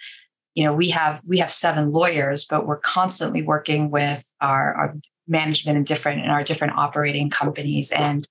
[0.54, 4.96] You know we have we have seven lawyers but we're constantly working with our, our
[5.28, 8.28] management and different in our different operating companies and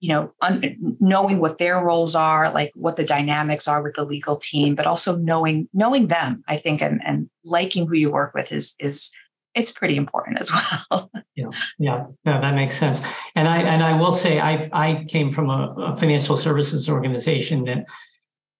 [0.00, 4.04] you know un- knowing what their roles are like what the dynamics are with the
[4.04, 8.32] legal team but also knowing knowing them i think and, and liking who you work
[8.34, 9.10] with is is
[9.54, 10.50] it's pretty important as
[10.90, 11.46] well yeah
[11.78, 13.00] yeah no, that makes sense
[13.34, 17.64] and i and i will say i i came from a, a financial services organization
[17.64, 17.84] that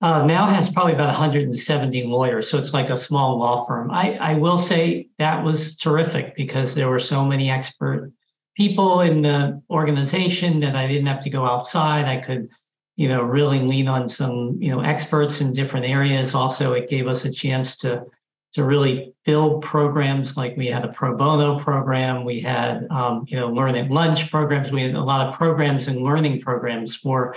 [0.00, 3.90] uh, now has probably about 170 lawyers, so it's like a small law firm.
[3.90, 8.12] I, I will say that was terrific because there were so many expert
[8.56, 12.04] people in the organization that I didn't have to go outside.
[12.04, 12.48] I could,
[12.94, 16.34] you know, really lean on some, you know, experts in different areas.
[16.34, 18.04] Also, it gave us a chance to
[18.52, 23.38] to really build programs like we had a pro bono program, we had, um, you
[23.38, 24.72] know, learn at lunch programs.
[24.72, 27.36] We had a lot of programs and learning programs for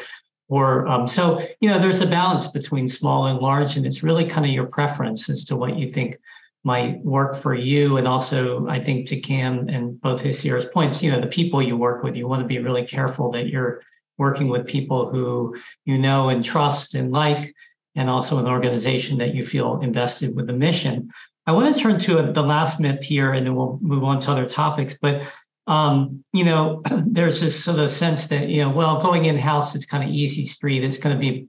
[0.52, 4.26] or um, so you know there's a balance between small and large and it's really
[4.26, 6.18] kind of your preference as to what you think
[6.64, 11.02] might work for you and also i think to cam and both his years points
[11.02, 13.82] you know the people you work with you want to be really careful that you're
[14.18, 17.56] working with people who you know and trust and like
[17.96, 21.10] and also an organization that you feel invested with the mission
[21.46, 24.32] i want to turn to the last myth here and then we'll move on to
[24.32, 25.24] other topics but
[25.68, 29.76] um, you know, there's this sort of sense that, you know, well, going in house,
[29.76, 30.84] it's kind of easy street.
[30.84, 31.48] It's going to be,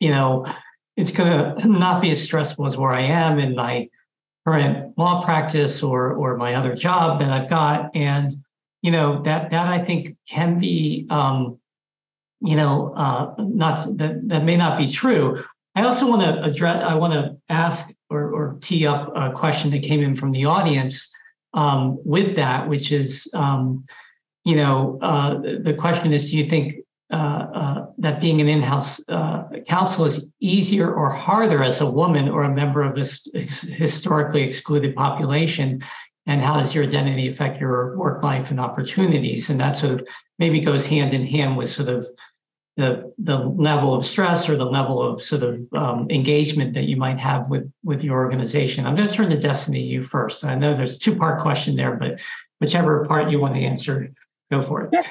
[0.00, 0.46] you know,
[0.96, 3.88] it's going to not be as stressful as where I am in my
[4.46, 7.94] current law practice or or my other job that I've got.
[7.94, 8.34] And,
[8.82, 11.58] you know, that that I think can be, um,
[12.40, 15.44] you know, uh, not that that may not be true.
[15.74, 19.70] I also want to address, I want to ask or, or tee up a question
[19.70, 21.10] that came in from the audience
[21.54, 23.84] um, with that, which is, um,
[24.44, 26.76] you know, uh, the question is, do you think
[27.12, 27.16] uh,
[27.54, 32.42] uh, that being an in-house uh, counsel is easier or harder as a woman or
[32.42, 35.82] a member of a historically excluded population?
[36.26, 39.50] And how does your identity affect your work life and opportunities?
[39.50, 40.08] And that sort of
[40.38, 42.06] maybe goes hand in hand with sort of
[42.76, 46.96] the the level of stress or the level of sort of um, engagement that you
[46.96, 48.86] might have with with your organization.
[48.86, 50.44] I'm going to turn to Destiny you first.
[50.44, 52.20] I know there's a two part question there, but
[52.60, 54.10] whichever part you want to answer,
[54.50, 55.06] go for it.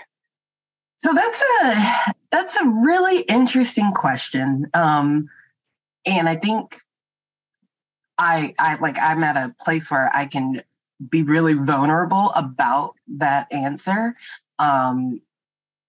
[0.97, 5.29] So that's a that's a really interesting question, um,
[6.05, 6.79] and I think
[8.17, 10.63] I I like I'm at a place where I can
[11.09, 14.15] be really vulnerable about that answer.
[14.59, 15.21] Um,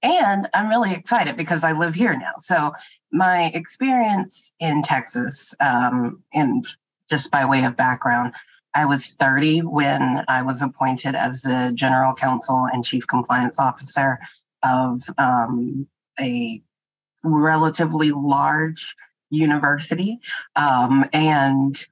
[0.02, 2.32] and I'm really excited because I live here now.
[2.40, 2.72] So
[3.12, 6.66] my experience in Texas, um, and
[7.08, 8.34] just by way of background,
[8.74, 14.18] I was 30 when I was appointed as the general counsel and chief compliance officer
[14.62, 15.86] of um,
[16.18, 16.62] a
[17.22, 18.96] relatively large
[19.30, 20.18] university.
[20.56, 21.84] Um, and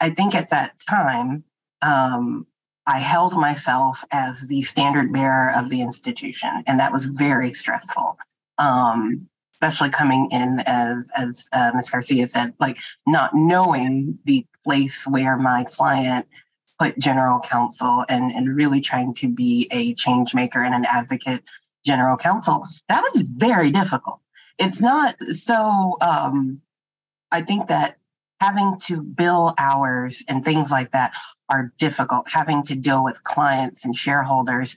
[0.00, 1.44] I think at that time,
[1.82, 2.46] um,
[2.86, 8.18] I held myself as the standard bearer of the institution, and that was very stressful.
[8.58, 11.90] Um, especially coming in as as uh, Ms.
[11.90, 16.26] Garcia said, like not knowing the place where my client
[16.78, 21.44] put general counsel and and really trying to be a change maker and an advocate
[21.84, 22.66] general counsel.
[22.88, 24.20] That was very difficult.
[24.58, 25.96] It's not so.
[26.00, 26.60] Um,
[27.30, 27.96] I think that
[28.40, 31.14] having to bill hours and things like that
[31.52, 32.28] are difficult.
[32.30, 34.74] Having to deal with clients and shareholders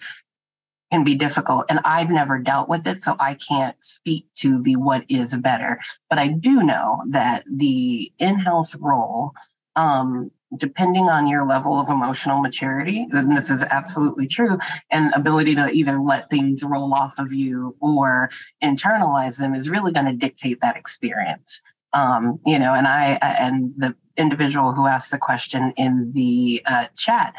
[0.92, 1.66] can be difficult.
[1.70, 5.80] And I've never dealt with it, so I can't speak to the what is better.
[6.10, 9.32] But I do know that the in house role,
[9.76, 14.60] um, depending on your level of emotional maturity, and this is absolutely true,
[14.92, 18.30] and ability to either let things roll off of you or
[18.64, 21.62] internalize them is really going to dictate that experience.
[21.94, 26.88] Um, you know, and I and the individual who asked the question in the uh,
[26.95, 27.34] chat,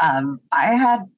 [0.00, 1.08] um, I had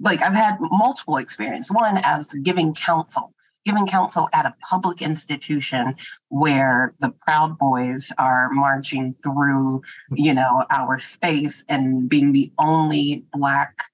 [0.00, 1.70] like I've had multiple experience.
[1.70, 5.94] One as giving counsel, giving counsel at a public institution
[6.28, 9.82] where the Proud Boys are marching through,
[10.14, 13.84] you know, our space and being the only black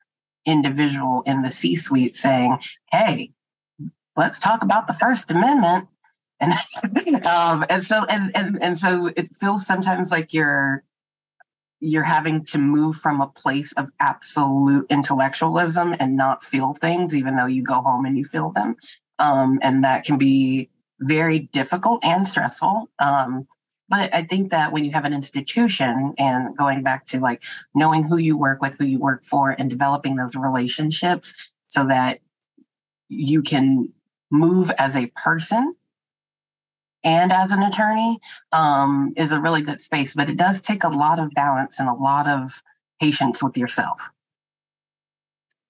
[0.47, 2.59] individual in the C-suite saying,
[2.93, 3.33] "Hey,
[4.17, 5.89] let's talk about the First Amendment."
[6.41, 6.53] And
[7.27, 10.85] um, and so and and and so it feels sometimes like you're
[11.81, 17.37] you're having to move from a place of absolute intellectualism and not feel things, even
[17.37, 18.77] though you go home and you feel them.
[19.19, 20.71] Um, and that can be
[21.01, 22.91] very difficult and stressful.
[22.99, 23.47] Um,
[23.89, 27.45] but I think that when you have an institution and going back to like
[27.75, 31.35] knowing who you work with, who you work for, and developing those relationships
[31.69, 32.21] so that
[33.09, 33.93] you can
[34.31, 35.77] move as a person
[37.07, 38.19] and as an attorney
[38.51, 41.89] um, is a really good space, but it does take a lot of balance and
[41.89, 42.63] a lot of
[43.01, 44.03] patience with yourself.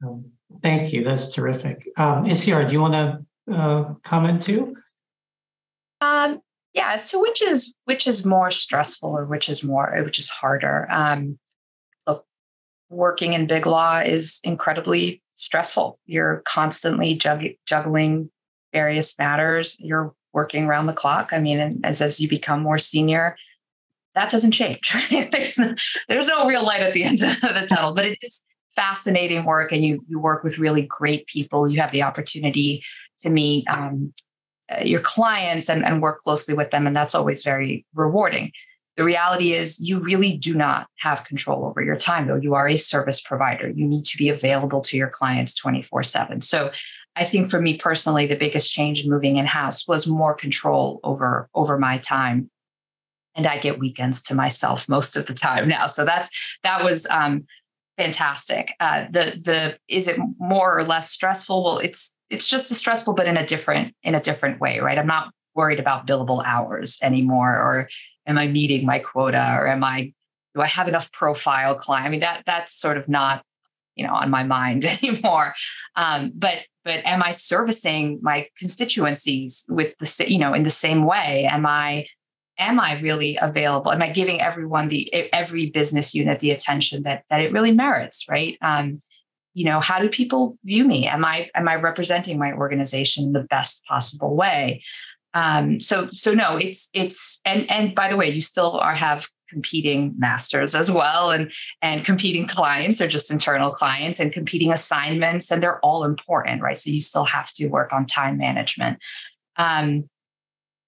[0.03, 0.25] Um,
[0.63, 1.05] thank you.
[1.05, 1.89] That's terrific.
[1.99, 4.77] Um, Isiar, do you want to uh, comment too?
[6.01, 6.41] Um,
[6.73, 6.97] yeah.
[6.97, 10.87] So which is which is more stressful or which is more which is harder?
[10.91, 11.39] Um,
[12.07, 12.25] look,
[12.89, 15.99] working in big law is incredibly stressful.
[16.07, 18.31] You're constantly jug- juggling
[18.73, 19.77] various matters.
[19.81, 21.33] You're working around the clock.
[21.33, 23.37] I mean, as as you become more senior,
[24.15, 24.95] that doesn't change.
[25.11, 25.33] Right?
[25.33, 25.75] there's, no,
[26.09, 28.43] there's no real light at the end of the tunnel, but it is
[28.77, 31.69] fascinating work, and you you work with really great people.
[31.69, 32.85] You have the opportunity
[33.21, 34.13] to meet um,
[34.71, 38.53] uh, your clients and, and work closely with them, and that's always very rewarding.
[38.99, 42.37] The reality is, you really do not have control over your time, though.
[42.47, 43.69] You are a service provider.
[43.69, 46.41] You need to be available to your clients 24 7.
[46.43, 46.71] So
[47.17, 51.01] I think for me personally, the biggest change in moving in house was more control
[51.03, 52.51] over over my time.
[53.35, 55.87] And I get weekends to myself most of the time now.
[55.87, 56.31] So that's
[56.63, 57.47] that was um,
[57.97, 58.75] fantastic.
[58.81, 61.65] Uh, the the is it more or less stressful?
[61.65, 64.99] Well, it's it's just as stressful, but in a different in a different way, right?
[64.99, 67.89] I'm not worried about billable hours anymore, or
[68.27, 70.13] am I meeting my quota, or am I
[70.55, 72.07] do I have enough profile client?
[72.07, 73.43] I mean that that's sort of not
[73.97, 75.55] you know on my mind anymore.
[75.97, 81.05] Um, but but am I servicing my constituencies with the you know in the same
[81.05, 81.49] way?
[81.51, 82.07] Am I
[82.59, 83.93] am I really available?
[83.93, 88.25] Am I giving everyone the every business unit the attention that that it really merits?
[88.29, 88.57] Right.
[88.63, 89.01] Um,
[89.55, 91.07] you know, how do people view me?
[91.07, 94.83] Am I am I representing my organization in the best possible way?
[95.33, 99.29] Um, so so no, it's it's and and by the way, you still are have
[99.49, 105.51] competing masters as well and and competing clients or just internal clients and competing assignments
[105.51, 106.79] and they're all important right?
[106.79, 108.99] So you still have to work on time management.
[109.57, 110.09] Um,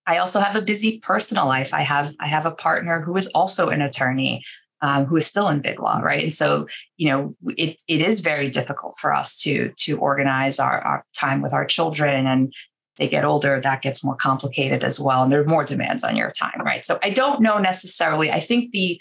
[0.06, 1.74] i also have a busy personal life.
[1.74, 4.42] I have i have a partner who is also an attorney
[4.80, 6.22] um, who is still in big law right?
[6.22, 6.66] And so
[6.96, 11.42] you know it, it is very difficult for us to to organize our, our time
[11.42, 12.52] with our children and
[12.98, 15.22] they get older, that gets more complicated as well.
[15.22, 16.84] And there are more demands on your time, right?
[16.84, 18.30] So I don't know necessarily.
[18.30, 19.00] I think the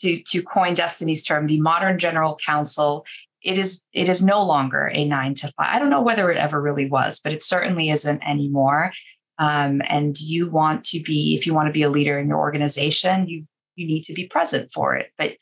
[0.00, 3.06] to to coin Destiny's term, the modern general counsel,
[3.42, 5.68] it is it is no longer a nine to five.
[5.74, 8.92] I don't know whether it ever really was, but it certainly isn't anymore.
[9.38, 12.38] Um, and you want to be, if you want to be a leader in your
[12.38, 15.12] organization, you you need to be present for it.
[15.18, 15.36] But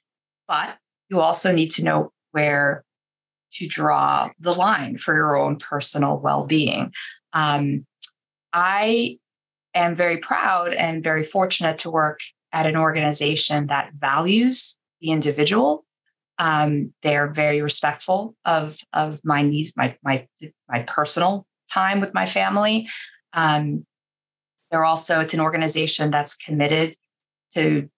[0.49, 0.77] but
[1.09, 2.85] you also need to know where
[3.55, 6.93] to draw the line for your own personal well-being.
[7.35, 7.87] Um,
[8.53, 9.19] I
[9.75, 12.21] am very proud and very fortunate to work
[12.53, 15.85] at an organization that values the individual.
[16.39, 20.27] Um, they're very respectful of of my needs, my my
[20.69, 22.89] my personal time with my family.
[23.33, 23.85] Um,
[24.71, 26.97] they're also it's an organization that's committed
[27.55, 27.89] to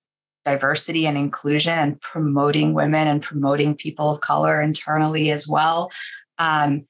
[0.45, 5.91] diversity and inclusion and promoting women and promoting people of color internally as well.
[6.39, 6.84] Um,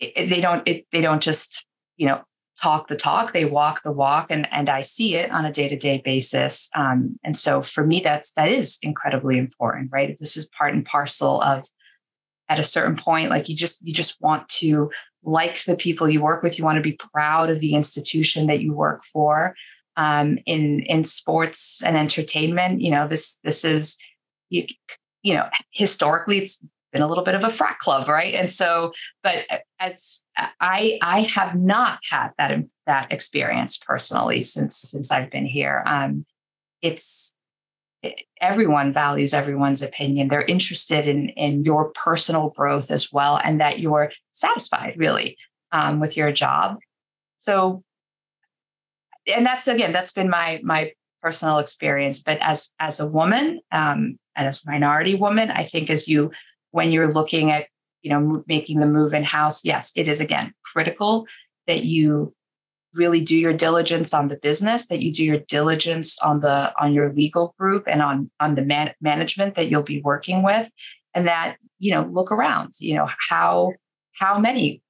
[0.00, 1.65] it, they don't it, they don't just
[1.96, 2.22] you know
[2.60, 5.68] talk the talk, they walk the walk, and and I see it on a day
[5.68, 6.68] to day basis.
[6.74, 10.16] Um, and so for me, that's that is incredibly important, right?
[10.18, 11.66] This is part and parcel of
[12.48, 14.90] at a certain point, like you just you just want to
[15.22, 18.60] like the people you work with, you want to be proud of the institution that
[18.60, 19.54] you work for.
[19.96, 23.96] Um, in in sports and entertainment, you know this this is
[24.50, 24.66] you,
[25.22, 26.60] you know historically it's
[26.96, 28.32] been a little bit of a frat club, right?
[28.32, 28.92] And so,
[29.22, 29.44] but
[29.78, 30.24] as
[30.60, 35.84] I I have not had that that experience personally since since I've been here.
[35.86, 36.24] Um,
[36.80, 37.34] it's
[38.40, 40.28] everyone values everyone's opinion.
[40.28, 45.36] They're interested in in your personal growth as well, and that you're satisfied really
[45.72, 46.78] um, with your job.
[47.40, 47.82] So,
[49.34, 52.20] and that's again that's been my my personal experience.
[52.20, 56.30] But as as a woman um, and as a minority woman, I think as you
[56.76, 57.66] when you're looking at
[58.02, 61.26] you know making the move in house yes it is again critical
[61.66, 62.34] that you
[62.94, 66.92] really do your diligence on the business that you do your diligence on the on
[66.92, 70.70] your legal group and on on the man- management that you'll be working with
[71.14, 73.72] and that you know look around you know how
[74.12, 74.82] how many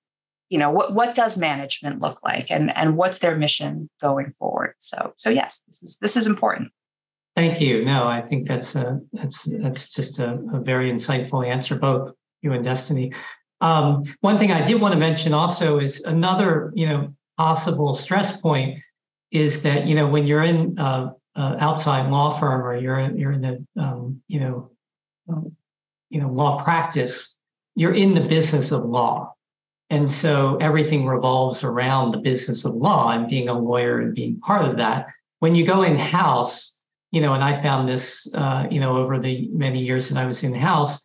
[0.49, 4.75] you know what what does management look like and and what's their mission going forward?
[4.79, 6.71] So so yes this is this is important
[7.37, 7.85] Thank you.
[7.85, 12.53] No, I think that's a that's that's just a, a very insightful answer, both you
[12.55, 13.13] and Destiny.
[13.61, 18.41] Um, one thing I did want to mention also is another, you know, possible stress
[18.41, 18.79] point
[19.33, 23.43] is that you know when you're in uh, outside law firm or you're you're in
[23.43, 24.71] the um, you know
[25.29, 25.55] um,
[26.09, 27.39] you know law practice,
[27.75, 29.35] you're in the business of law,
[29.91, 34.41] and so everything revolves around the business of law and being a lawyer and being
[34.41, 35.09] part of that.
[35.41, 36.76] When you go in house
[37.17, 40.27] you know, and I found this, uh, you know, over the many years that I
[40.27, 41.03] was in the house,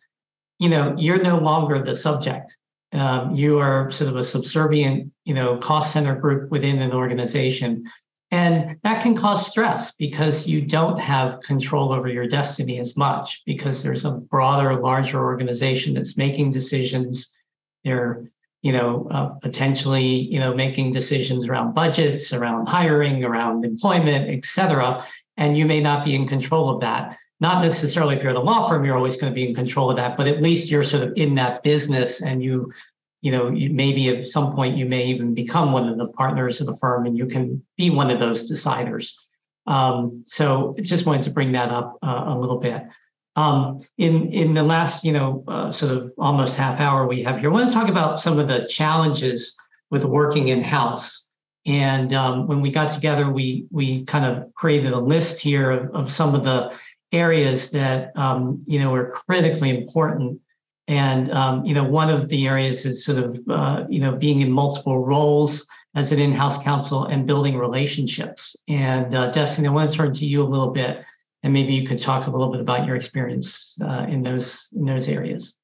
[0.58, 2.54] you know, you're no longer the subject.
[2.92, 7.90] Um, you are sort of a subservient, you know, cost center group within an organization.
[8.30, 13.40] And that can cause stress because you don't have control over your destiny as much
[13.46, 17.32] because there's a broader, larger organization that's making decisions.
[17.84, 18.28] They're,
[18.60, 24.44] you know, uh, potentially, you know, making decisions around budgets, around hiring, around employment, et
[24.44, 25.06] cetera
[25.36, 27.16] and you may not be in control of that.
[27.40, 29.96] Not necessarily if you're the law firm, you're always going to be in control of
[29.96, 32.72] that, but at least you're sort of in that business and you,
[33.20, 36.60] you know, you, maybe at some point you may even become one of the partners
[36.60, 39.14] of the firm and you can be one of those deciders.
[39.66, 42.84] Um, so just wanted to bring that up uh, a little bit.
[43.34, 47.40] Um, in in the last, you know, uh, sort of almost half hour we have
[47.40, 49.56] here, I want to talk about some of the challenges
[49.90, 51.28] with working in house.
[51.66, 55.94] And um, when we got together, we we kind of created a list here of,
[55.94, 56.76] of some of the
[57.12, 60.40] areas that um, you know are critically important.
[60.88, 64.40] And um, you know, one of the areas is sort of uh, you know being
[64.40, 68.56] in multiple roles as an in-house counsel and building relationships.
[68.66, 71.04] And uh, Destiny, I want to turn to you a little bit,
[71.42, 74.84] and maybe you could talk a little bit about your experience uh, in those in
[74.84, 75.54] those areas.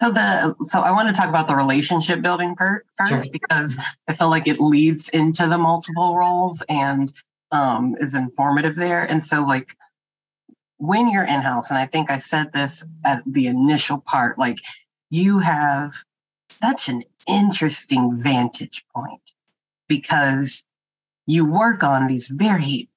[0.00, 3.32] So the so I want to talk about the relationship building per, first sure.
[3.32, 3.76] because
[4.08, 7.12] I feel like it leads into the multiple roles and
[7.52, 9.04] um, is informative there.
[9.04, 9.76] And so like
[10.78, 14.58] when you're in house, and I think I said this at the initial part, like
[15.10, 15.92] you have
[16.48, 19.32] such an interesting vantage point
[19.88, 20.64] because
[21.26, 22.88] you work on these very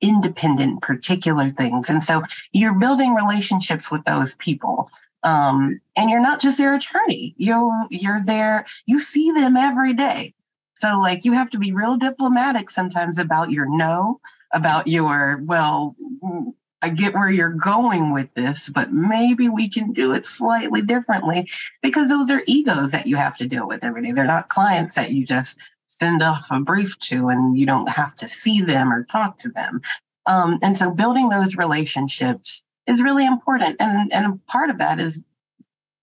[0.00, 4.90] independent particular things and so you're building relationships with those people
[5.24, 7.34] um, and you're not just their attorney.
[7.36, 8.66] You're you're there.
[8.86, 10.34] You see them every day.
[10.76, 14.20] So like you have to be real diplomatic sometimes about your no,
[14.52, 15.96] about your well.
[16.82, 21.48] I get where you're going with this, but maybe we can do it slightly differently
[21.82, 24.12] because those are egos that you have to deal with every day.
[24.12, 28.14] They're not clients that you just send off a brief to and you don't have
[28.16, 29.80] to see them or talk to them.
[30.26, 33.76] Um, and so building those relationships is really important.
[33.80, 35.20] And, and part of that is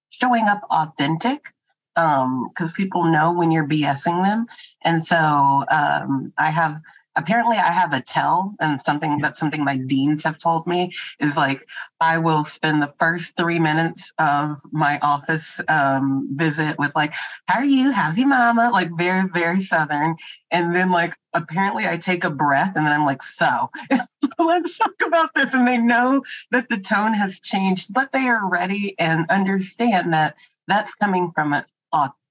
[0.09, 1.53] showing up authentic
[1.95, 4.45] because um, people know when you're BSing them.
[4.83, 6.79] And so um, I have
[7.15, 11.37] apparently I have a tell and something that's something my deans have told me is
[11.37, 11.67] like
[11.99, 17.13] I will spend the first three minutes of my office um, visit with like,
[17.47, 17.91] how are you?
[17.91, 18.69] How's your mama?
[18.71, 20.15] Like very, very southern.
[20.49, 23.69] And then like apparently I take a breath and then I'm like, so
[24.39, 25.53] let's talk about this.
[25.53, 30.35] And they know that the tone has changed, but they are ready and understand that
[30.67, 31.65] that's coming from an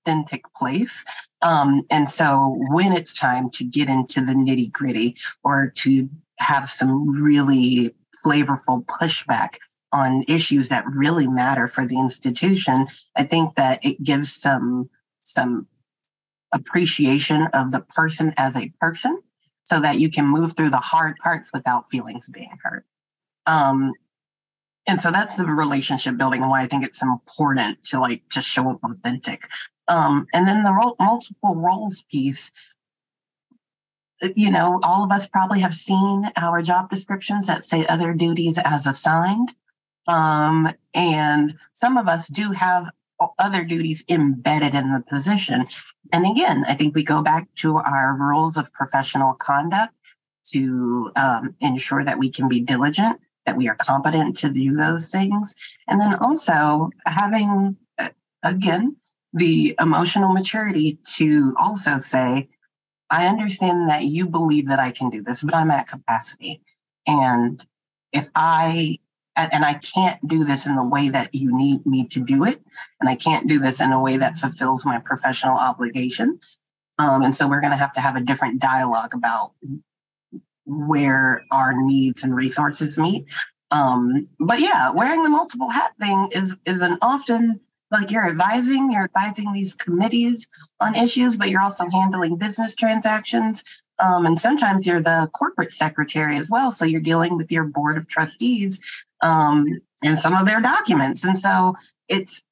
[0.05, 1.05] authentic place.
[1.43, 6.69] Um, and so when it's time to get into the nitty gritty or to have
[6.69, 7.95] some really
[8.25, 9.57] flavorful pushback
[9.93, 12.87] on issues that really matter for the institution,
[13.17, 14.89] I think that it gives some
[15.23, 15.67] some
[16.53, 19.21] appreciation of the person as a person
[19.65, 22.85] so that you can move through the hard parts without feelings being hurt.
[23.47, 23.93] Um,
[24.91, 28.49] and so that's the relationship building and why I think it's important to like just
[28.49, 29.49] show up authentic.
[29.87, 32.51] Um, and then the multiple roles piece,
[34.35, 38.59] you know, all of us probably have seen our job descriptions that say other duties
[38.65, 39.55] as assigned.
[40.09, 42.91] Um, and some of us do have
[43.39, 45.69] other duties embedded in the position.
[46.13, 49.95] And again, I think we go back to our rules of professional conduct
[50.47, 55.09] to um, ensure that we can be diligent, that we are competent to do those
[55.09, 55.55] things.
[55.89, 58.11] And then also having, uh,
[58.43, 58.97] again,
[59.33, 62.49] the emotional maturity to also say,
[63.11, 66.63] I understand that you believe that I can do this, but I'm at capacity.
[67.07, 67.65] And
[68.13, 68.99] if I
[69.37, 72.61] and I can't do this in the way that you need me to do it,
[73.01, 76.59] and I can't do this in a way that fulfills my professional obligations.
[76.99, 79.53] Um, and so we're going to have to have a different dialogue about
[80.71, 83.27] where our needs and resources meet.
[83.71, 87.61] Um, but yeah, wearing the multiple hat thing is is an often
[87.91, 90.47] like you're advising, you're advising these committees
[90.79, 93.65] on issues, but you're also handling business transactions.
[93.99, 96.73] Um, and sometimes you're the corporate secretary as well.
[96.73, 98.81] So you're dealing with your board of trustees
[99.23, 99.67] um,
[100.05, 101.25] and some of their documents.
[101.25, 101.75] And so
[102.09, 102.43] it's,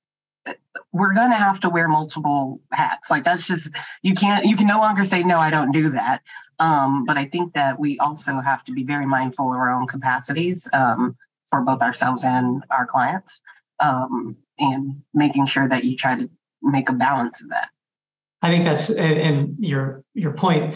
[0.93, 3.11] we're going to have to wear multiple hats.
[3.11, 3.71] Like that's just,
[4.03, 6.23] you can't, you can no longer say, no, I don't do that.
[6.59, 9.87] Um, but I think that we also have to be very mindful of our own
[9.87, 11.17] capacities um,
[11.49, 13.41] for both ourselves and our clients
[13.81, 16.29] um, and making sure that you try to
[16.63, 17.69] make a balance of that.
[18.43, 20.75] I think that's and, your your point.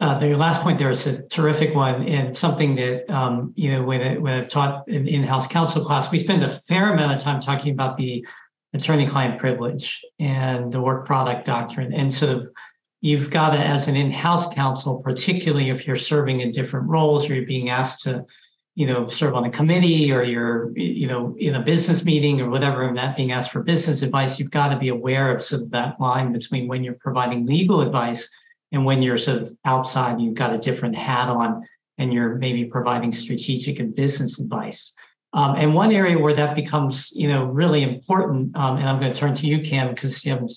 [0.00, 3.82] Uh, the last point there is a terrific one and something that um, you know
[3.82, 7.18] when it, when I've taught an in-house counsel class, we spend a fair amount of
[7.18, 8.26] time talking about the
[8.74, 12.46] attorney-client privilege and the work product doctrine, and so
[13.00, 17.34] you've got to as an in-house counsel, particularly if you're serving in different roles or
[17.34, 18.24] you're being asked to
[18.76, 22.50] you know, serve on a committee or you're, you know, in a business meeting or
[22.50, 25.62] whatever, and that being asked for business advice, you've got to be aware of sort
[25.62, 28.28] of that line between when you're providing legal advice
[28.72, 31.62] and when you're sort of outside, you've got a different hat on
[31.98, 34.92] and you're maybe providing strategic and business advice.
[35.34, 39.12] Um, and one area where that becomes, you know, really important, um, and I'm going
[39.12, 40.52] to turn to you, Cam, because you haven't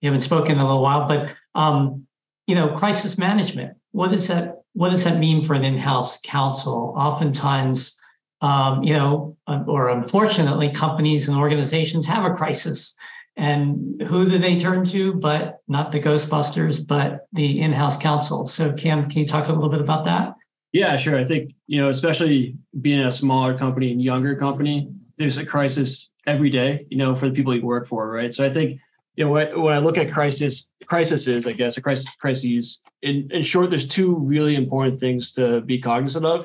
[0.00, 2.06] you haven't spoken in a little while, but um,
[2.46, 3.76] you know, crisis management.
[3.92, 4.56] What is that?
[4.76, 6.92] what does that mean for an in-house counsel?
[6.98, 7.98] Oftentimes,
[8.42, 9.34] um, you know,
[9.66, 12.94] or unfortunately, companies and organizations have a crisis.
[13.38, 15.14] And who do they turn to?
[15.14, 18.46] But not the Ghostbusters, but the in-house counsel.
[18.46, 20.34] So, Cam, can you talk a little bit about that?
[20.76, 21.18] Yeah, sure.
[21.18, 26.10] I think you know, especially being a smaller company and younger company, there's a crisis
[26.26, 26.86] every day.
[26.90, 28.34] You know, for the people you work for, right?
[28.34, 28.78] So I think
[29.14, 32.80] you know when, when I look at crisis crises, I guess, a crisis crises.
[33.00, 36.44] In, in short, there's two really important things to be cognizant of.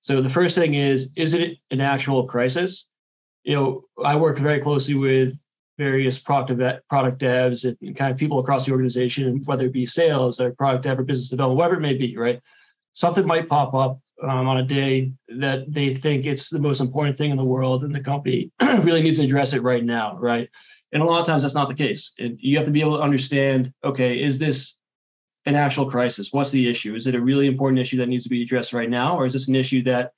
[0.00, 2.86] So the first thing is, is it an actual crisis?
[3.44, 5.34] You know, I work very closely with
[5.76, 10.40] various product product devs and kind of people across the organization, whether it be sales
[10.40, 12.40] or product dev or business development, whatever it may be, right?
[12.96, 17.16] Something might pop up um, on a day that they think it's the most important
[17.16, 20.48] thing in the world, and the company really needs to address it right now, right?
[20.92, 22.12] And a lot of times that's not the case.
[22.16, 24.76] It, you have to be able to understand okay, is this
[25.44, 26.32] an actual crisis?
[26.32, 26.94] What's the issue?
[26.94, 29.16] Is it a really important issue that needs to be addressed right now?
[29.16, 30.12] Or is this an issue that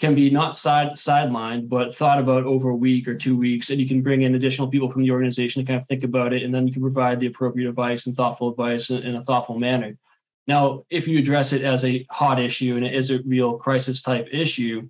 [0.00, 3.80] can be not side sidelined, but thought about over a week or two weeks, and
[3.80, 6.42] you can bring in additional people from the organization to kind of think about it,
[6.42, 9.58] and then you can provide the appropriate advice and thoughtful advice in, in a thoughtful
[9.58, 9.96] manner.
[10.48, 14.00] Now, if you address it as a hot issue and it is a real crisis
[14.00, 14.88] type issue,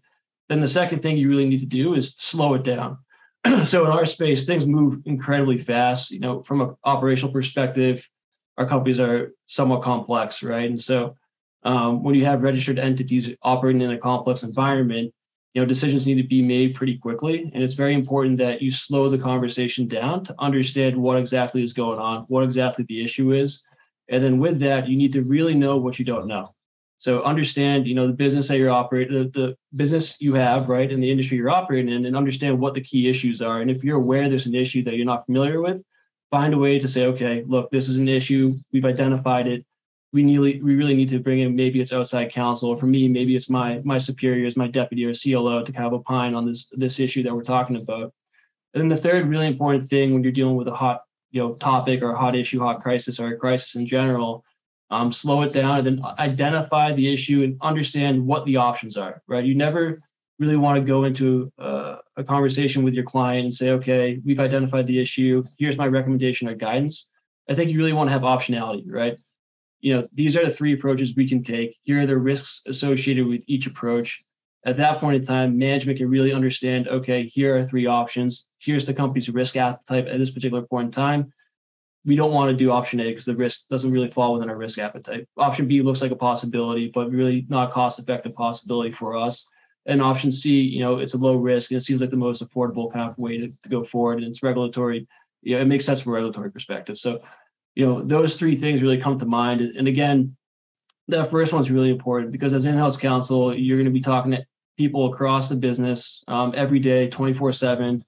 [0.49, 2.99] then the second thing you really need to do is slow it down.
[3.67, 6.13] so in our space, things move incredibly fast.
[6.13, 8.09] You know, from an operational perspective,
[8.57, 10.71] our companies are somewhat complex, right?
[10.71, 11.17] And so
[11.65, 15.13] um, when you have registered entities operating in a complex environment,
[15.55, 17.51] you know, decisions need to be made pretty quickly.
[17.53, 21.73] And it's very important that you slow the conversation down to understand what exactly is
[21.73, 23.63] going on, what exactly the issue is.
[24.09, 26.55] And then with that, you need to really know what you don't know.
[26.99, 30.91] So understand, you know, the business that you're operating, the, the business you have, right,
[30.91, 33.61] and the industry you're operating in, and understand what the key issues are.
[33.61, 35.83] And if you're aware there's an issue that you're not familiar with,
[36.31, 38.59] find a way to say, okay, look, this is an issue.
[38.73, 39.65] We've identified it.
[40.13, 43.37] We need, we really need to bring in maybe it's outside counsel, for me, maybe
[43.37, 46.99] it's my my superiors, my deputy or CLO to kind of opine on this this
[46.99, 48.13] issue that we're talking about.
[48.73, 51.55] And then the third really important thing when you're dealing with a hot, you know,
[51.55, 54.45] topic or hot issue, hot crisis, or a crisis in general
[54.91, 59.23] um, slow it down, and then identify the issue and understand what the options are.
[59.27, 59.45] Right?
[59.45, 60.01] You never
[60.39, 64.41] really want to go into uh, a conversation with your client and say, "Okay, we've
[64.41, 65.45] identified the issue.
[65.59, 67.09] Here's my recommendation or guidance."
[67.49, 69.17] I think you really want to have optionality, right?
[69.81, 71.77] You know, these are the three approaches we can take.
[71.83, 74.23] Here are the risks associated with each approach.
[74.67, 78.47] At that point in time, management can really understand okay, here are three options.
[78.59, 81.33] Here's the company's risk appetite at this particular point in time.
[82.05, 84.57] We don't want to do option A because the risk doesn't really fall within our
[84.57, 85.29] risk appetite.
[85.37, 89.47] Option B looks like a possibility, but really not a cost effective possibility for us.
[89.87, 92.43] And option C, you know, it's a low risk and it seems like the most
[92.43, 94.19] affordable kind of way to, to go forward.
[94.19, 95.07] And it's regulatory,
[95.43, 96.99] you know, it makes sense from a regulatory perspective.
[96.99, 97.21] So,
[97.75, 99.61] you know, those three things really come to mind.
[99.61, 100.37] And again,
[101.09, 104.45] that first one's really important because as in-house counsel, you're going to be talking to
[104.77, 108.05] people across the business um, every day, 24 seven.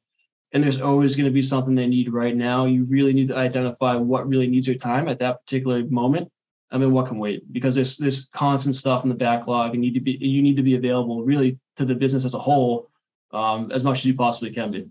[0.52, 2.66] And there's always going to be something they need right now.
[2.66, 6.30] You really need to identify what really needs your time at that particular moment.
[6.72, 7.52] I mean, what can wait?
[7.52, 10.62] Because there's this constant stuff in the backlog, and need to be you need to
[10.62, 12.90] be available really to the business as a whole
[13.32, 14.88] um, as much as you possibly can be.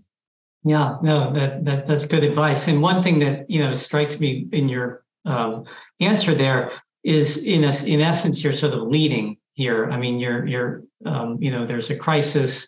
[0.63, 2.67] Yeah, no, that, that that's good advice.
[2.67, 5.65] And one thing that you know strikes me in your um,
[5.99, 6.71] answer there
[7.17, 9.89] is, in a, in essence, you're sort of leading here.
[9.93, 12.67] I mean, you're you're um, you know, there's a crisis.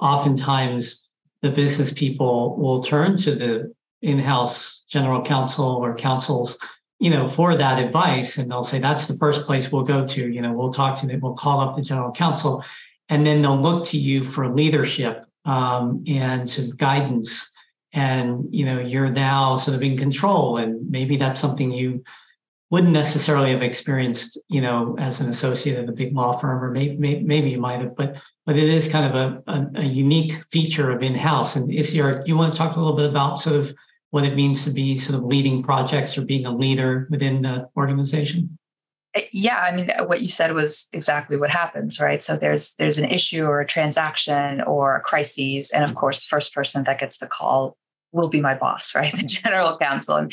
[0.00, 0.82] Oftentimes,
[1.42, 6.58] the business people will turn to the in-house general counsel or counsels
[6.98, 8.38] you know, for that advice.
[8.38, 10.28] And they'll say, that's the first place we'll go to.
[10.28, 12.64] You know, we'll talk to them, we'll call up the general counsel,
[13.08, 17.52] and then they'll look to you for leadership um, and guidance.
[17.92, 20.58] And, you know, you're now sort of in control.
[20.58, 22.02] And maybe that's something you
[22.70, 26.70] wouldn't necessarily have experienced, you know, as an associate at a big law firm, or
[26.70, 30.32] maybe, maybe you might have, but but it is kind of a, a, a unique
[30.50, 31.56] feature of in-house.
[31.56, 33.74] And Isiar, do you want to talk a little bit about sort of
[34.10, 37.68] what it means to be sort of leading projects or being a leader within the
[37.76, 38.58] organization?
[39.14, 42.22] Uh, yeah, I mean, what you said was exactly what happens, right?
[42.22, 46.28] So there's there's an issue or a transaction or a crisis, and of course, the
[46.28, 47.76] first person that gets the call
[48.12, 50.16] will be my boss, right, the general counsel.
[50.16, 50.32] And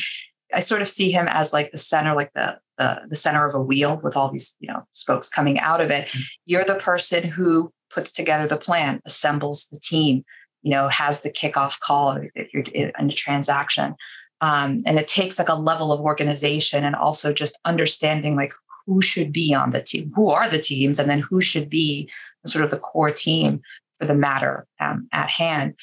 [0.54, 3.56] I sort of see him as like the center, like the the, the center of
[3.56, 6.08] a wheel with all these you know spokes coming out of it.
[6.08, 6.22] Mm-hmm.
[6.46, 10.24] You're the person who puts together the plan, assembles the team,
[10.62, 13.96] you know, has the kickoff call if you're in a transaction.
[14.41, 18.54] Um, and it takes like a level of organization and also just understanding like
[18.86, 22.10] who should be on the team, who are the teams, and then who should be
[22.46, 23.62] sort of the core team
[24.00, 25.74] for the matter um, at hand.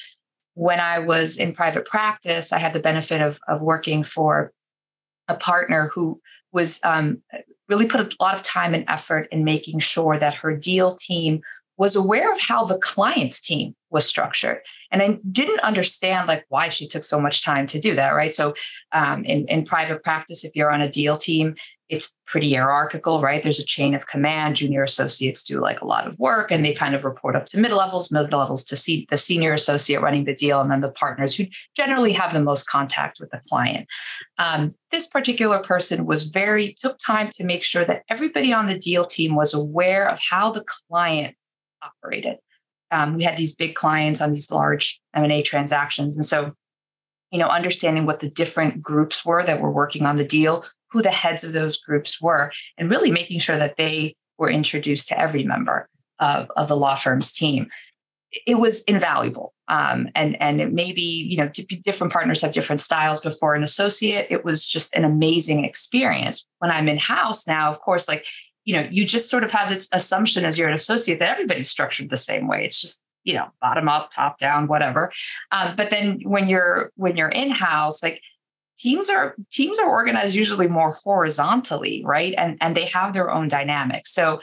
[0.54, 4.52] When I was in private practice, I had the benefit of, of working for
[5.28, 6.20] a partner who
[6.52, 7.22] was um,
[7.68, 11.40] really put a lot of time and effort in making sure that her deal team
[11.82, 14.58] was aware of how the client's team was structured.
[14.92, 18.32] And i didn't understand like why she took so much time to do that right?
[18.32, 18.54] So
[18.92, 21.56] um, in, in private practice if you're on a deal team
[21.88, 23.42] it's pretty hierarchical right?
[23.42, 24.54] There's a chain of command.
[24.54, 27.58] Junior associates do like a lot of work and they kind of report up to
[27.58, 30.88] mid levels mid levels to see the senior associate running the deal and then the
[30.88, 33.88] partners who generally have the most contact with the client.
[34.38, 38.78] Um, this particular person was very took time to make sure that everybody on the
[38.78, 41.34] deal team was aware of how the client
[41.84, 42.36] operated.
[42.90, 46.16] Um, we had these big clients on these large M&A transactions.
[46.16, 46.52] And so,
[47.30, 51.00] you know, understanding what the different groups were that were working on the deal, who
[51.00, 55.18] the heads of those groups were, and really making sure that they were introduced to
[55.18, 57.68] every member of, of the law firm's team.
[58.46, 59.54] It was invaluable.
[59.68, 61.48] Um, and and it maybe, you know,
[61.84, 64.26] different partners have different styles before an associate.
[64.30, 66.46] It was just an amazing experience.
[66.58, 68.26] When I'm in house now, of course, like
[68.64, 71.70] you know, you just sort of have this assumption as you're an associate that everybody's
[71.70, 72.64] structured the same way.
[72.64, 75.12] It's just you know bottom up top down whatever.
[75.50, 78.20] Um, but then when you're when you're in house like
[78.78, 82.34] teams are teams are organized usually more horizontally right?
[82.36, 84.12] And and they have their own dynamics.
[84.12, 84.40] So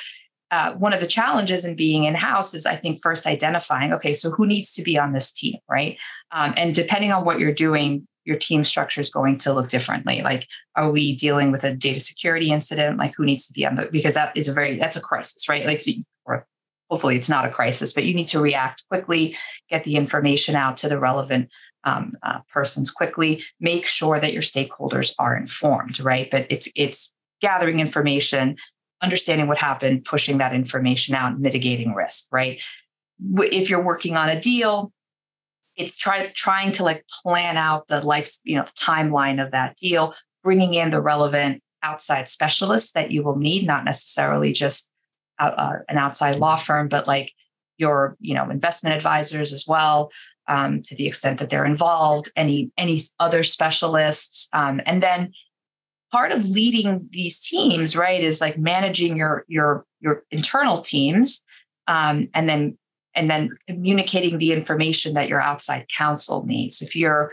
[0.51, 4.15] uh, one of the challenges in being in house is i think first identifying okay
[4.15, 5.99] so who needs to be on this team right?
[6.31, 10.21] Um, and depending on what you're doing your team structure is going to look differently.
[10.21, 12.99] Like, are we dealing with a data security incident?
[12.99, 15.49] Like, who needs to be on the, because that is a very, that's a crisis,
[15.49, 15.65] right?
[15.65, 15.91] Like, so,
[16.25, 16.45] or
[16.91, 19.35] hopefully it's not a crisis, but you need to react quickly,
[19.67, 21.49] get the information out to the relevant
[21.85, 26.29] um, uh, persons quickly, make sure that your stakeholders are informed, right?
[26.29, 27.11] But it's, it's
[27.41, 28.57] gathering information,
[29.01, 32.61] understanding what happened, pushing that information out, mitigating risk, right?
[33.37, 34.93] If you're working on a deal,
[35.79, 40.13] it's try, trying to like plan out the life, you know, timeline of that deal,
[40.43, 44.91] bringing in the relevant outside specialists that you will need, not necessarily just
[45.39, 47.31] an outside law firm, but like
[47.77, 50.11] your, you know, investment advisors as well,
[50.47, 55.31] um, to the extent that they're involved, any any other specialists, um, and then
[56.11, 61.41] part of leading these teams, right, is like managing your your your internal teams,
[61.87, 62.77] um, and then
[63.15, 66.81] and then communicating the information that your outside counsel needs.
[66.81, 67.31] If you're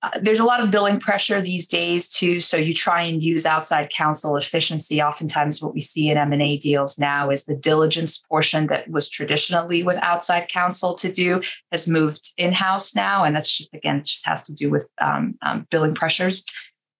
[0.00, 3.44] uh, there's a lot of billing pressure these days too so you try and use
[3.44, 8.68] outside counsel efficiency oftentimes what we see in m&a deals now is the diligence portion
[8.68, 13.74] that was traditionally with outside counsel to do has moved in-house now and that's just
[13.74, 16.44] again just has to do with um, um, billing pressures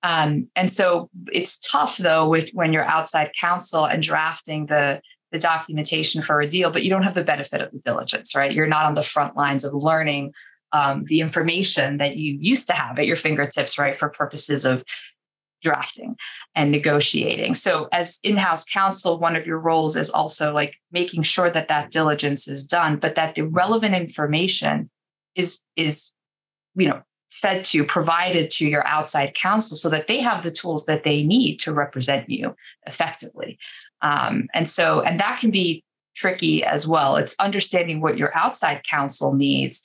[0.03, 5.01] um, and so it's tough though with when you're outside counsel and drafting the
[5.33, 8.53] the documentation for a deal but you don't have the benefit of the diligence right
[8.53, 10.33] you're not on the front lines of learning
[10.73, 14.85] um, the information that you used to have at your fingertips, right, for purposes of
[15.63, 16.17] drafting
[16.55, 17.55] and negotiating.
[17.55, 21.69] So, as in house counsel, one of your roles is also like making sure that
[21.69, 24.91] that diligence is done, but that the relevant information
[25.35, 26.13] is, is,
[26.75, 30.87] you know, fed to, provided to your outside counsel so that they have the tools
[30.87, 32.55] that they need to represent you
[32.87, 33.59] effectively.
[34.03, 35.85] Um, and so, and that can be
[36.15, 37.17] tricky as well.
[37.17, 39.83] It's understanding what your outside counsel needs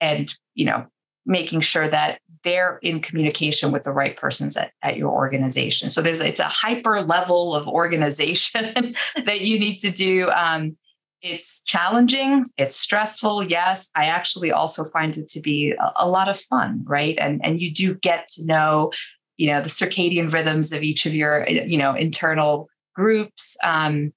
[0.00, 0.86] and you know
[1.26, 5.90] making sure that they're in communication with the right persons at, at your organization.
[5.90, 8.94] So there's it's a hyper level of organization
[9.24, 10.30] that you need to do.
[10.30, 10.76] Um,
[11.22, 13.90] it's challenging it's stressful yes.
[13.96, 17.16] I actually also find it to be a, a, lot of fun right?
[17.18, 18.92] And and you do get to know
[19.38, 24.12] you know the circadian rhythms of each of your you know internal groups um,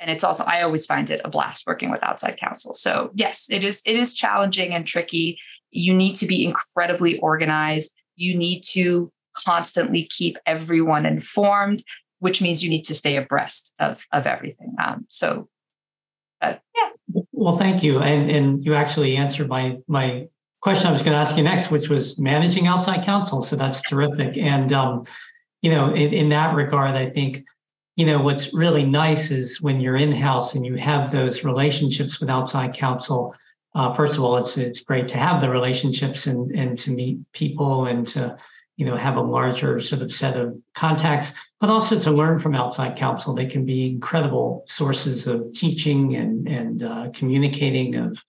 [0.00, 2.74] and it's also i always find it a blast working with outside counsel.
[2.74, 5.38] So yes it is it is challenging and tricky.
[5.70, 7.94] You need to be incredibly organized.
[8.16, 11.82] You need to constantly keep everyone informed
[12.18, 14.74] which means you need to stay abreast of of everything.
[14.84, 15.48] Um, so
[16.40, 17.22] uh, yeah.
[17.32, 18.00] Well thank you.
[18.00, 20.26] And and you actually answered my my
[20.60, 23.42] question i was going to ask you next which was managing outside counsel.
[23.42, 24.36] So that's terrific.
[24.36, 25.04] And um,
[25.62, 27.44] you know in, in that regard i think
[27.96, 32.20] you know what's really nice is when you're in house and you have those relationships
[32.20, 33.34] with outside counsel
[33.74, 37.18] uh, first of all it's it's great to have the relationships and and to meet
[37.32, 38.36] people and to
[38.76, 41.32] you know have a larger sort of set of contacts
[41.62, 43.34] but also to learn from outside counsel.
[43.34, 48.20] They can be incredible sources of teaching and and uh, communicating of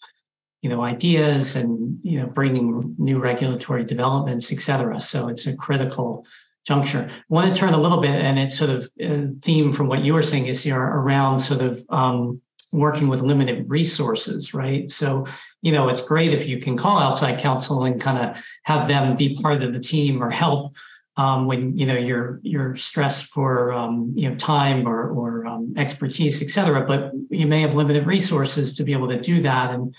[0.62, 5.00] you know ideas and you know bringing new regulatory developments et cetera.
[5.00, 6.28] So it's a critical
[6.66, 7.10] juncture.
[7.10, 10.04] I want to turn a little bit, and it's sort of a theme from what
[10.04, 12.42] you were saying is here around sort of um,
[12.72, 14.92] working with limited resources, right?
[14.92, 15.26] So,
[15.62, 19.16] you know, it's great if you can call outside counsel and kind of have them
[19.16, 20.76] be part of the team or help
[21.18, 25.74] um, when you know you're you're stressed for um, you know time or or um,
[25.78, 26.86] expertise, et cetera.
[26.86, 29.72] But you may have limited resources to be able to do that.
[29.72, 29.94] And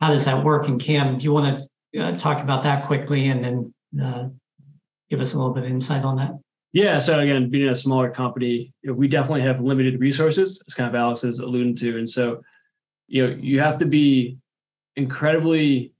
[0.00, 0.68] how does that work?
[0.68, 1.62] And Cam, do you want
[1.92, 4.28] to uh, talk about that quickly, and then uh,
[5.10, 6.32] give us a little bit of insight on that?
[6.72, 6.98] Yeah.
[6.98, 11.24] So again, being a smaller company, we definitely have limited resources, as kind of Alex
[11.24, 11.98] is alluding to.
[11.98, 12.42] And so,
[13.06, 14.38] you know, you have to be
[14.96, 15.92] incredibly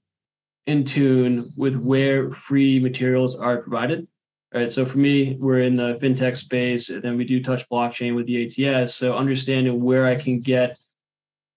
[0.67, 4.07] in tune with where free materials are provided.
[4.53, 4.71] Right.
[4.71, 8.25] So for me, we're in the fintech space, and then we do touch blockchain with
[8.25, 8.95] the ATS.
[8.95, 10.77] So understanding where I can get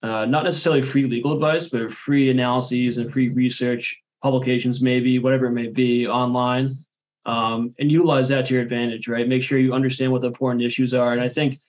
[0.03, 5.47] uh, not necessarily free legal advice, but free analyses and free research publications, maybe whatever
[5.47, 6.85] it may be online
[7.25, 9.29] um, and utilize that to your advantage, right?
[9.29, 11.13] Make sure you understand what the important issues are.
[11.13, 11.61] And I think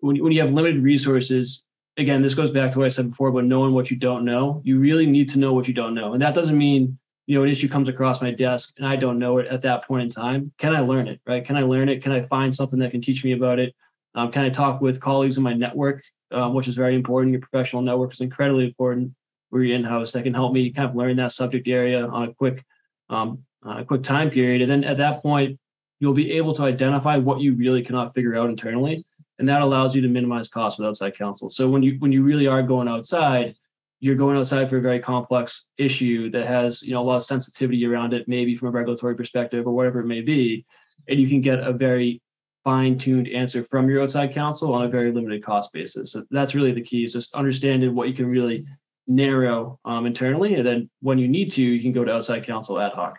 [0.00, 1.64] when, when you have limited resources,
[1.96, 4.60] again, this goes back to what I said before, but knowing what you don't know,
[4.64, 6.12] you really need to know what you don't know.
[6.12, 9.18] And that doesn't mean, you know, an issue comes across my desk and I don't
[9.18, 10.52] know it at that point in time.
[10.58, 11.44] Can I learn it, right?
[11.44, 12.02] Can I learn it?
[12.02, 13.74] Can I find something that can teach me about it?
[14.14, 16.02] Um, can I talk with colleagues in my network,
[16.32, 17.32] um, which is very important.
[17.32, 19.12] Your professional network is incredibly important.
[19.50, 22.34] Where you're in-house that can help me kind of learn that subject area on a
[22.34, 22.64] quick
[23.08, 24.62] um, a quick time period.
[24.62, 25.58] And then at that point,
[26.00, 29.04] you'll be able to identify what you really cannot figure out internally.
[29.38, 31.50] And that allows you to minimize costs with outside counsel.
[31.50, 33.54] So when you when you really are going outside,
[34.00, 37.24] you're going outside for a very complex issue that has you know a lot of
[37.24, 40.64] sensitivity around it, maybe from a regulatory perspective or whatever it may be,
[41.08, 42.20] and you can get a very
[42.64, 46.12] fine-tuned answer from your outside counsel on a very limited cost basis.
[46.12, 48.66] So that's really the key is just understanding what you can really
[49.06, 52.80] narrow um, internally, and then when you need to, you can go to outside counsel
[52.80, 53.18] ad hoc.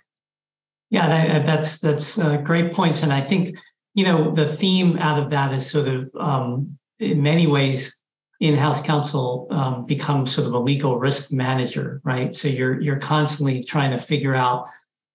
[0.90, 3.58] Yeah, that, that's that's uh, great points, and I think
[3.94, 8.00] you know the theme out of that is sort of um, in many ways
[8.40, 12.36] in-house counsel um, becomes sort of a legal risk manager, right?
[12.36, 14.66] So you're you're constantly trying to figure out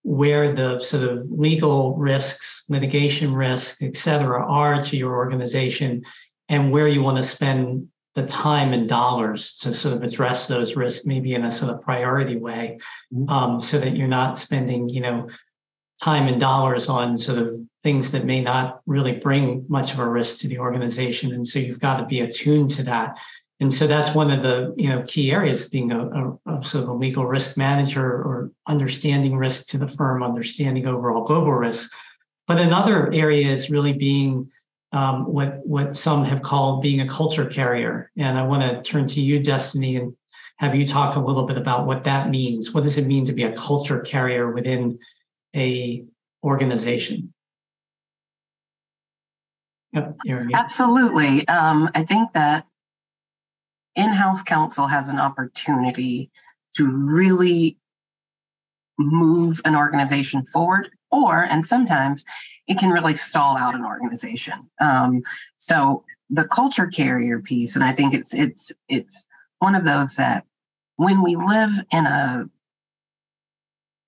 [0.03, 6.03] where the sort of legal risks, litigation risks, et cetera, are to your organization,
[6.49, 10.77] and where you want to spend the time and dollars to sort of address those
[10.77, 12.79] risks, maybe in a sort of priority way,
[13.13, 13.29] mm-hmm.
[13.29, 15.29] um, so that you're not spending, you know,
[16.03, 20.09] time and dollars on sort of things that may not really bring much of a
[20.09, 21.33] risk to the organization.
[21.33, 23.17] And so you've got to be attuned to that.
[23.61, 26.91] And so that's one of the you know key areas being a, a, sort of
[26.91, 31.93] a legal risk manager or understanding risk to the firm, understanding overall global risk.
[32.49, 34.51] But another area is really being
[34.93, 38.11] um, what what some have called being a culture carrier.
[38.17, 40.15] And I want to turn to you, Destiny, and
[40.59, 42.73] have you talk a little bit about what that means.
[42.73, 44.99] What does it mean to be a culture carrier within
[45.55, 46.05] a
[46.43, 47.33] organization?
[49.93, 50.17] Yep,
[50.55, 51.47] Absolutely.
[51.47, 52.67] Um, I think that
[53.95, 56.31] in-house counsel has an opportunity
[56.77, 57.79] to really
[58.99, 62.25] move an organization forward or and sometimes
[62.67, 65.23] it can really stall out an organization um,
[65.57, 69.27] so the culture carrier piece and i think it's it's it's
[69.59, 70.45] one of those that
[70.97, 72.49] when we live in a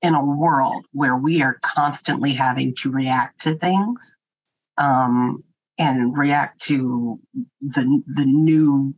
[0.07, 4.17] in a world where we are constantly having to react to things
[4.79, 5.43] um,
[5.79, 7.19] and react to
[7.61, 8.95] the the new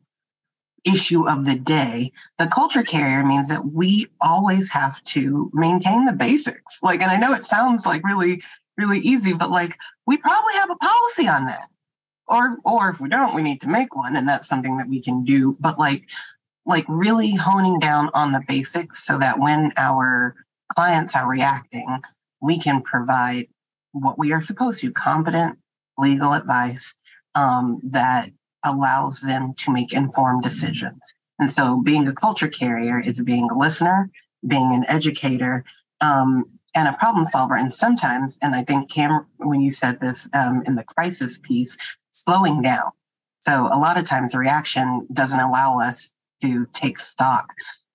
[0.85, 2.13] issue of the day.
[2.39, 6.79] The culture carrier means that we always have to maintain the basics.
[6.83, 8.43] Like, and I know it sounds like really,
[8.77, 11.69] really easy, but like we probably have a policy on that.
[12.27, 14.15] Or or if we don't, we need to make one.
[14.15, 15.57] And that's something that we can do.
[15.59, 16.05] But like
[16.67, 20.37] like really honing down on the basics so that when our
[20.75, 22.01] clients are reacting,
[22.41, 23.49] we can provide
[23.93, 25.59] what we are supposed to, competent
[25.97, 26.95] legal advice
[27.35, 28.31] um, that
[28.65, 31.15] allows them to make informed decisions.
[31.39, 34.11] And so being a culture carrier is being a listener,
[34.47, 35.65] being an educator,
[36.01, 36.45] um,
[36.75, 37.57] and a problem solver.
[37.57, 41.77] And sometimes, and I think Cam, when you said this um, in the crisis piece,
[42.11, 42.91] slowing down.
[43.41, 46.13] So a lot of times the reaction doesn't allow us
[46.43, 47.53] to take stock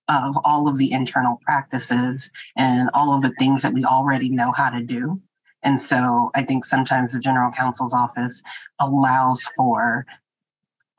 [0.09, 4.51] of all of the internal practices and all of the things that we already know
[4.51, 5.21] how to do.
[5.63, 8.41] And so I think sometimes the general counsel's office
[8.79, 10.05] allows for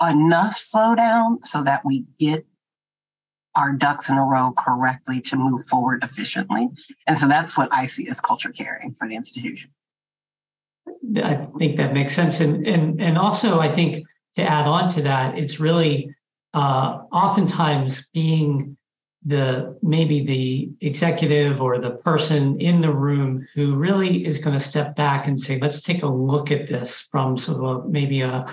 [0.07, 2.47] enough slowdown so that we get
[3.55, 6.69] our ducks in a row correctly to move forward efficiently.
[7.07, 9.71] And so that's what I see as culture carrying for the institution.
[11.17, 12.41] I think that makes sense.
[12.41, 16.15] And and and also I think to add on to that, it's really
[16.53, 18.77] uh, oftentimes being
[19.25, 24.63] the maybe the executive or the person in the room who really is going to
[24.63, 28.21] step back and say, let's take a look at this from sort of a, maybe
[28.21, 28.47] a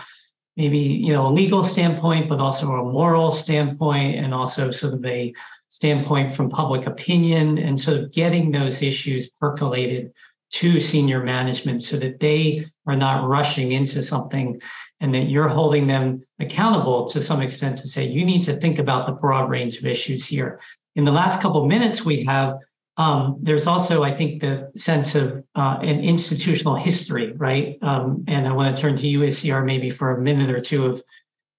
[0.56, 5.06] maybe you know a legal standpoint, but also a moral standpoint, and also sort of
[5.06, 5.34] a
[5.68, 10.12] standpoint from public opinion, and sort of getting those issues percolated
[10.52, 14.62] to senior management so that they are not rushing into something
[15.02, 18.80] and that you're holding them accountable to some extent to say you need to think
[18.80, 20.62] about the broad range of issues here.
[20.96, 22.58] In the last couple of minutes we have,
[22.98, 27.78] um, there's also, I think, the sense of uh, an institutional history, right?
[27.82, 30.86] Um, and I want to turn to you, Isiar, maybe for a minute or two
[30.86, 31.02] of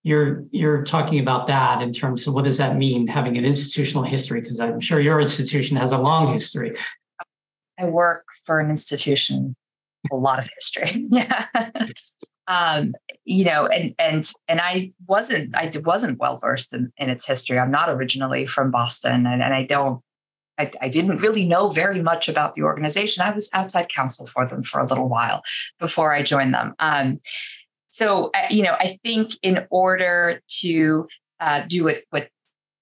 [0.04, 4.02] you're you're talking about that in terms of what does that mean having an institutional
[4.02, 4.40] history?
[4.40, 6.76] Because I'm sure your institution has a long history.
[7.78, 9.54] I work for an institution,
[10.10, 11.06] a lot of history.
[11.10, 11.46] yeah.
[12.48, 17.26] Um, you know, and and and I wasn't I wasn't well versed in, in its
[17.26, 17.58] history.
[17.58, 20.02] I'm not originally from Boston, and, and I don't
[20.58, 23.22] I, I, didn't really know very much about the organization.
[23.22, 25.42] I was outside counsel for them for a little while
[25.78, 26.74] before I joined them.
[26.78, 27.20] Um,
[27.90, 31.08] so, uh, you know, I think in order to
[31.40, 32.28] uh, do what, what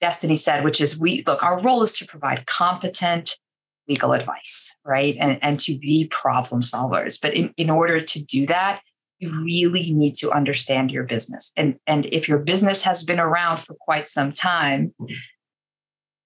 [0.00, 3.36] Destiny said, which is we look, our role is to provide competent
[3.88, 5.16] legal advice, right?
[5.18, 7.20] And, and to be problem solvers.
[7.20, 8.80] But in, in order to do that,
[9.20, 11.52] you really need to understand your business.
[11.56, 14.92] And, and if your business has been around for quite some time,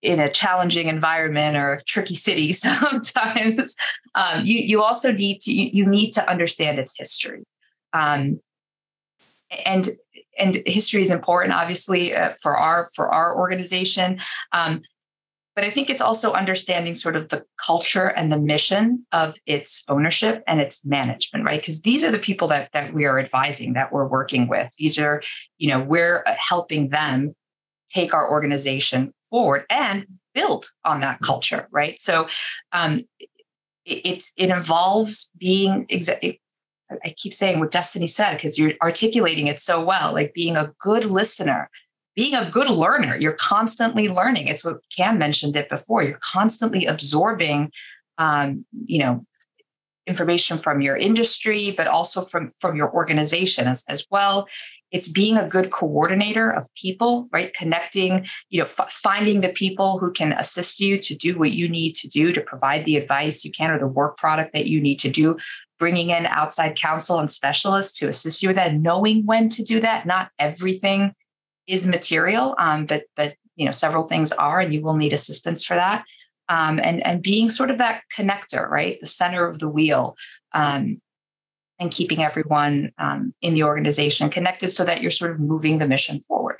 [0.00, 3.74] in a challenging environment or a tricky city sometimes
[4.14, 7.42] um, you, you also need to you, you, need to understand its history
[7.94, 8.38] um,
[9.64, 9.88] and
[10.38, 14.20] and history is important obviously uh, for our for our organization
[14.52, 14.82] um,
[15.54, 19.84] but i think it's also understanding sort of the culture and the mission of its
[19.88, 21.60] ownership and its management right?
[21.60, 24.70] Because these are the people that that we are advising that we're working with.
[24.78, 25.22] These are
[25.58, 27.34] you know we're uh, helping them
[27.88, 31.98] take our organization forward and build on that culture, right?
[32.00, 32.26] So
[32.72, 33.00] um,
[33.84, 36.38] it, it involves being exa-
[36.90, 40.72] I keep saying what Destiny said because you're articulating it so well, like being a
[40.80, 41.70] good listener,
[42.16, 43.16] being a good learner.
[43.16, 44.48] You're constantly learning.
[44.48, 46.02] It's what Cam mentioned it before.
[46.02, 47.70] You're constantly absorbing,
[48.18, 49.26] um, you know,
[50.06, 54.46] information from your industry, but also from from your organization as, as well
[54.94, 59.98] it's being a good coordinator of people right connecting you know f- finding the people
[59.98, 63.44] who can assist you to do what you need to do to provide the advice
[63.44, 65.36] you can or the work product that you need to do
[65.78, 69.80] bringing in outside counsel and specialists to assist you with that knowing when to do
[69.80, 71.12] that not everything
[71.66, 75.64] is material, um, but but you know several things are, and you will need assistance
[75.64, 76.04] for that.
[76.48, 80.16] Um, and and being sort of that connector, right, the center of the wheel,
[80.52, 81.00] um,
[81.78, 85.88] and keeping everyone um, in the organization connected, so that you're sort of moving the
[85.88, 86.56] mission forward.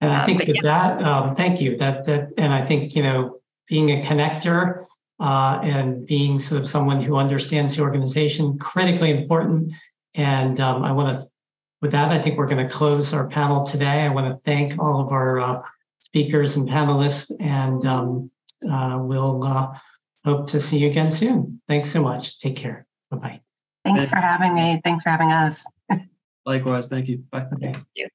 [0.00, 0.62] And I Um, think with yeah.
[0.62, 1.76] that, um, thank you.
[1.78, 4.84] That that, and I think you know, being a connector
[5.20, 9.72] uh, and being sort of someone who understands the organization critically important.
[10.14, 11.28] And um, I want to,
[11.82, 14.02] with that, I think we're going to close our panel today.
[14.02, 15.62] I want to thank all of our uh,
[16.00, 18.30] speakers and panelists, and um,
[18.70, 19.76] uh, we'll uh,
[20.24, 21.60] hope to see you again soon.
[21.68, 22.38] Thanks so much.
[22.38, 22.86] Take care.
[23.10, 23.40] Bye bye.
[23.84, 24.80] Thanks for having me.
[24.84, 25.66] Thanks for having us.
[26.46, 27.24] Likewise, thank you.
[27.30, 27.46] Bye.
[27.52, 27.74] Okay.
[27.94, 28.08] you.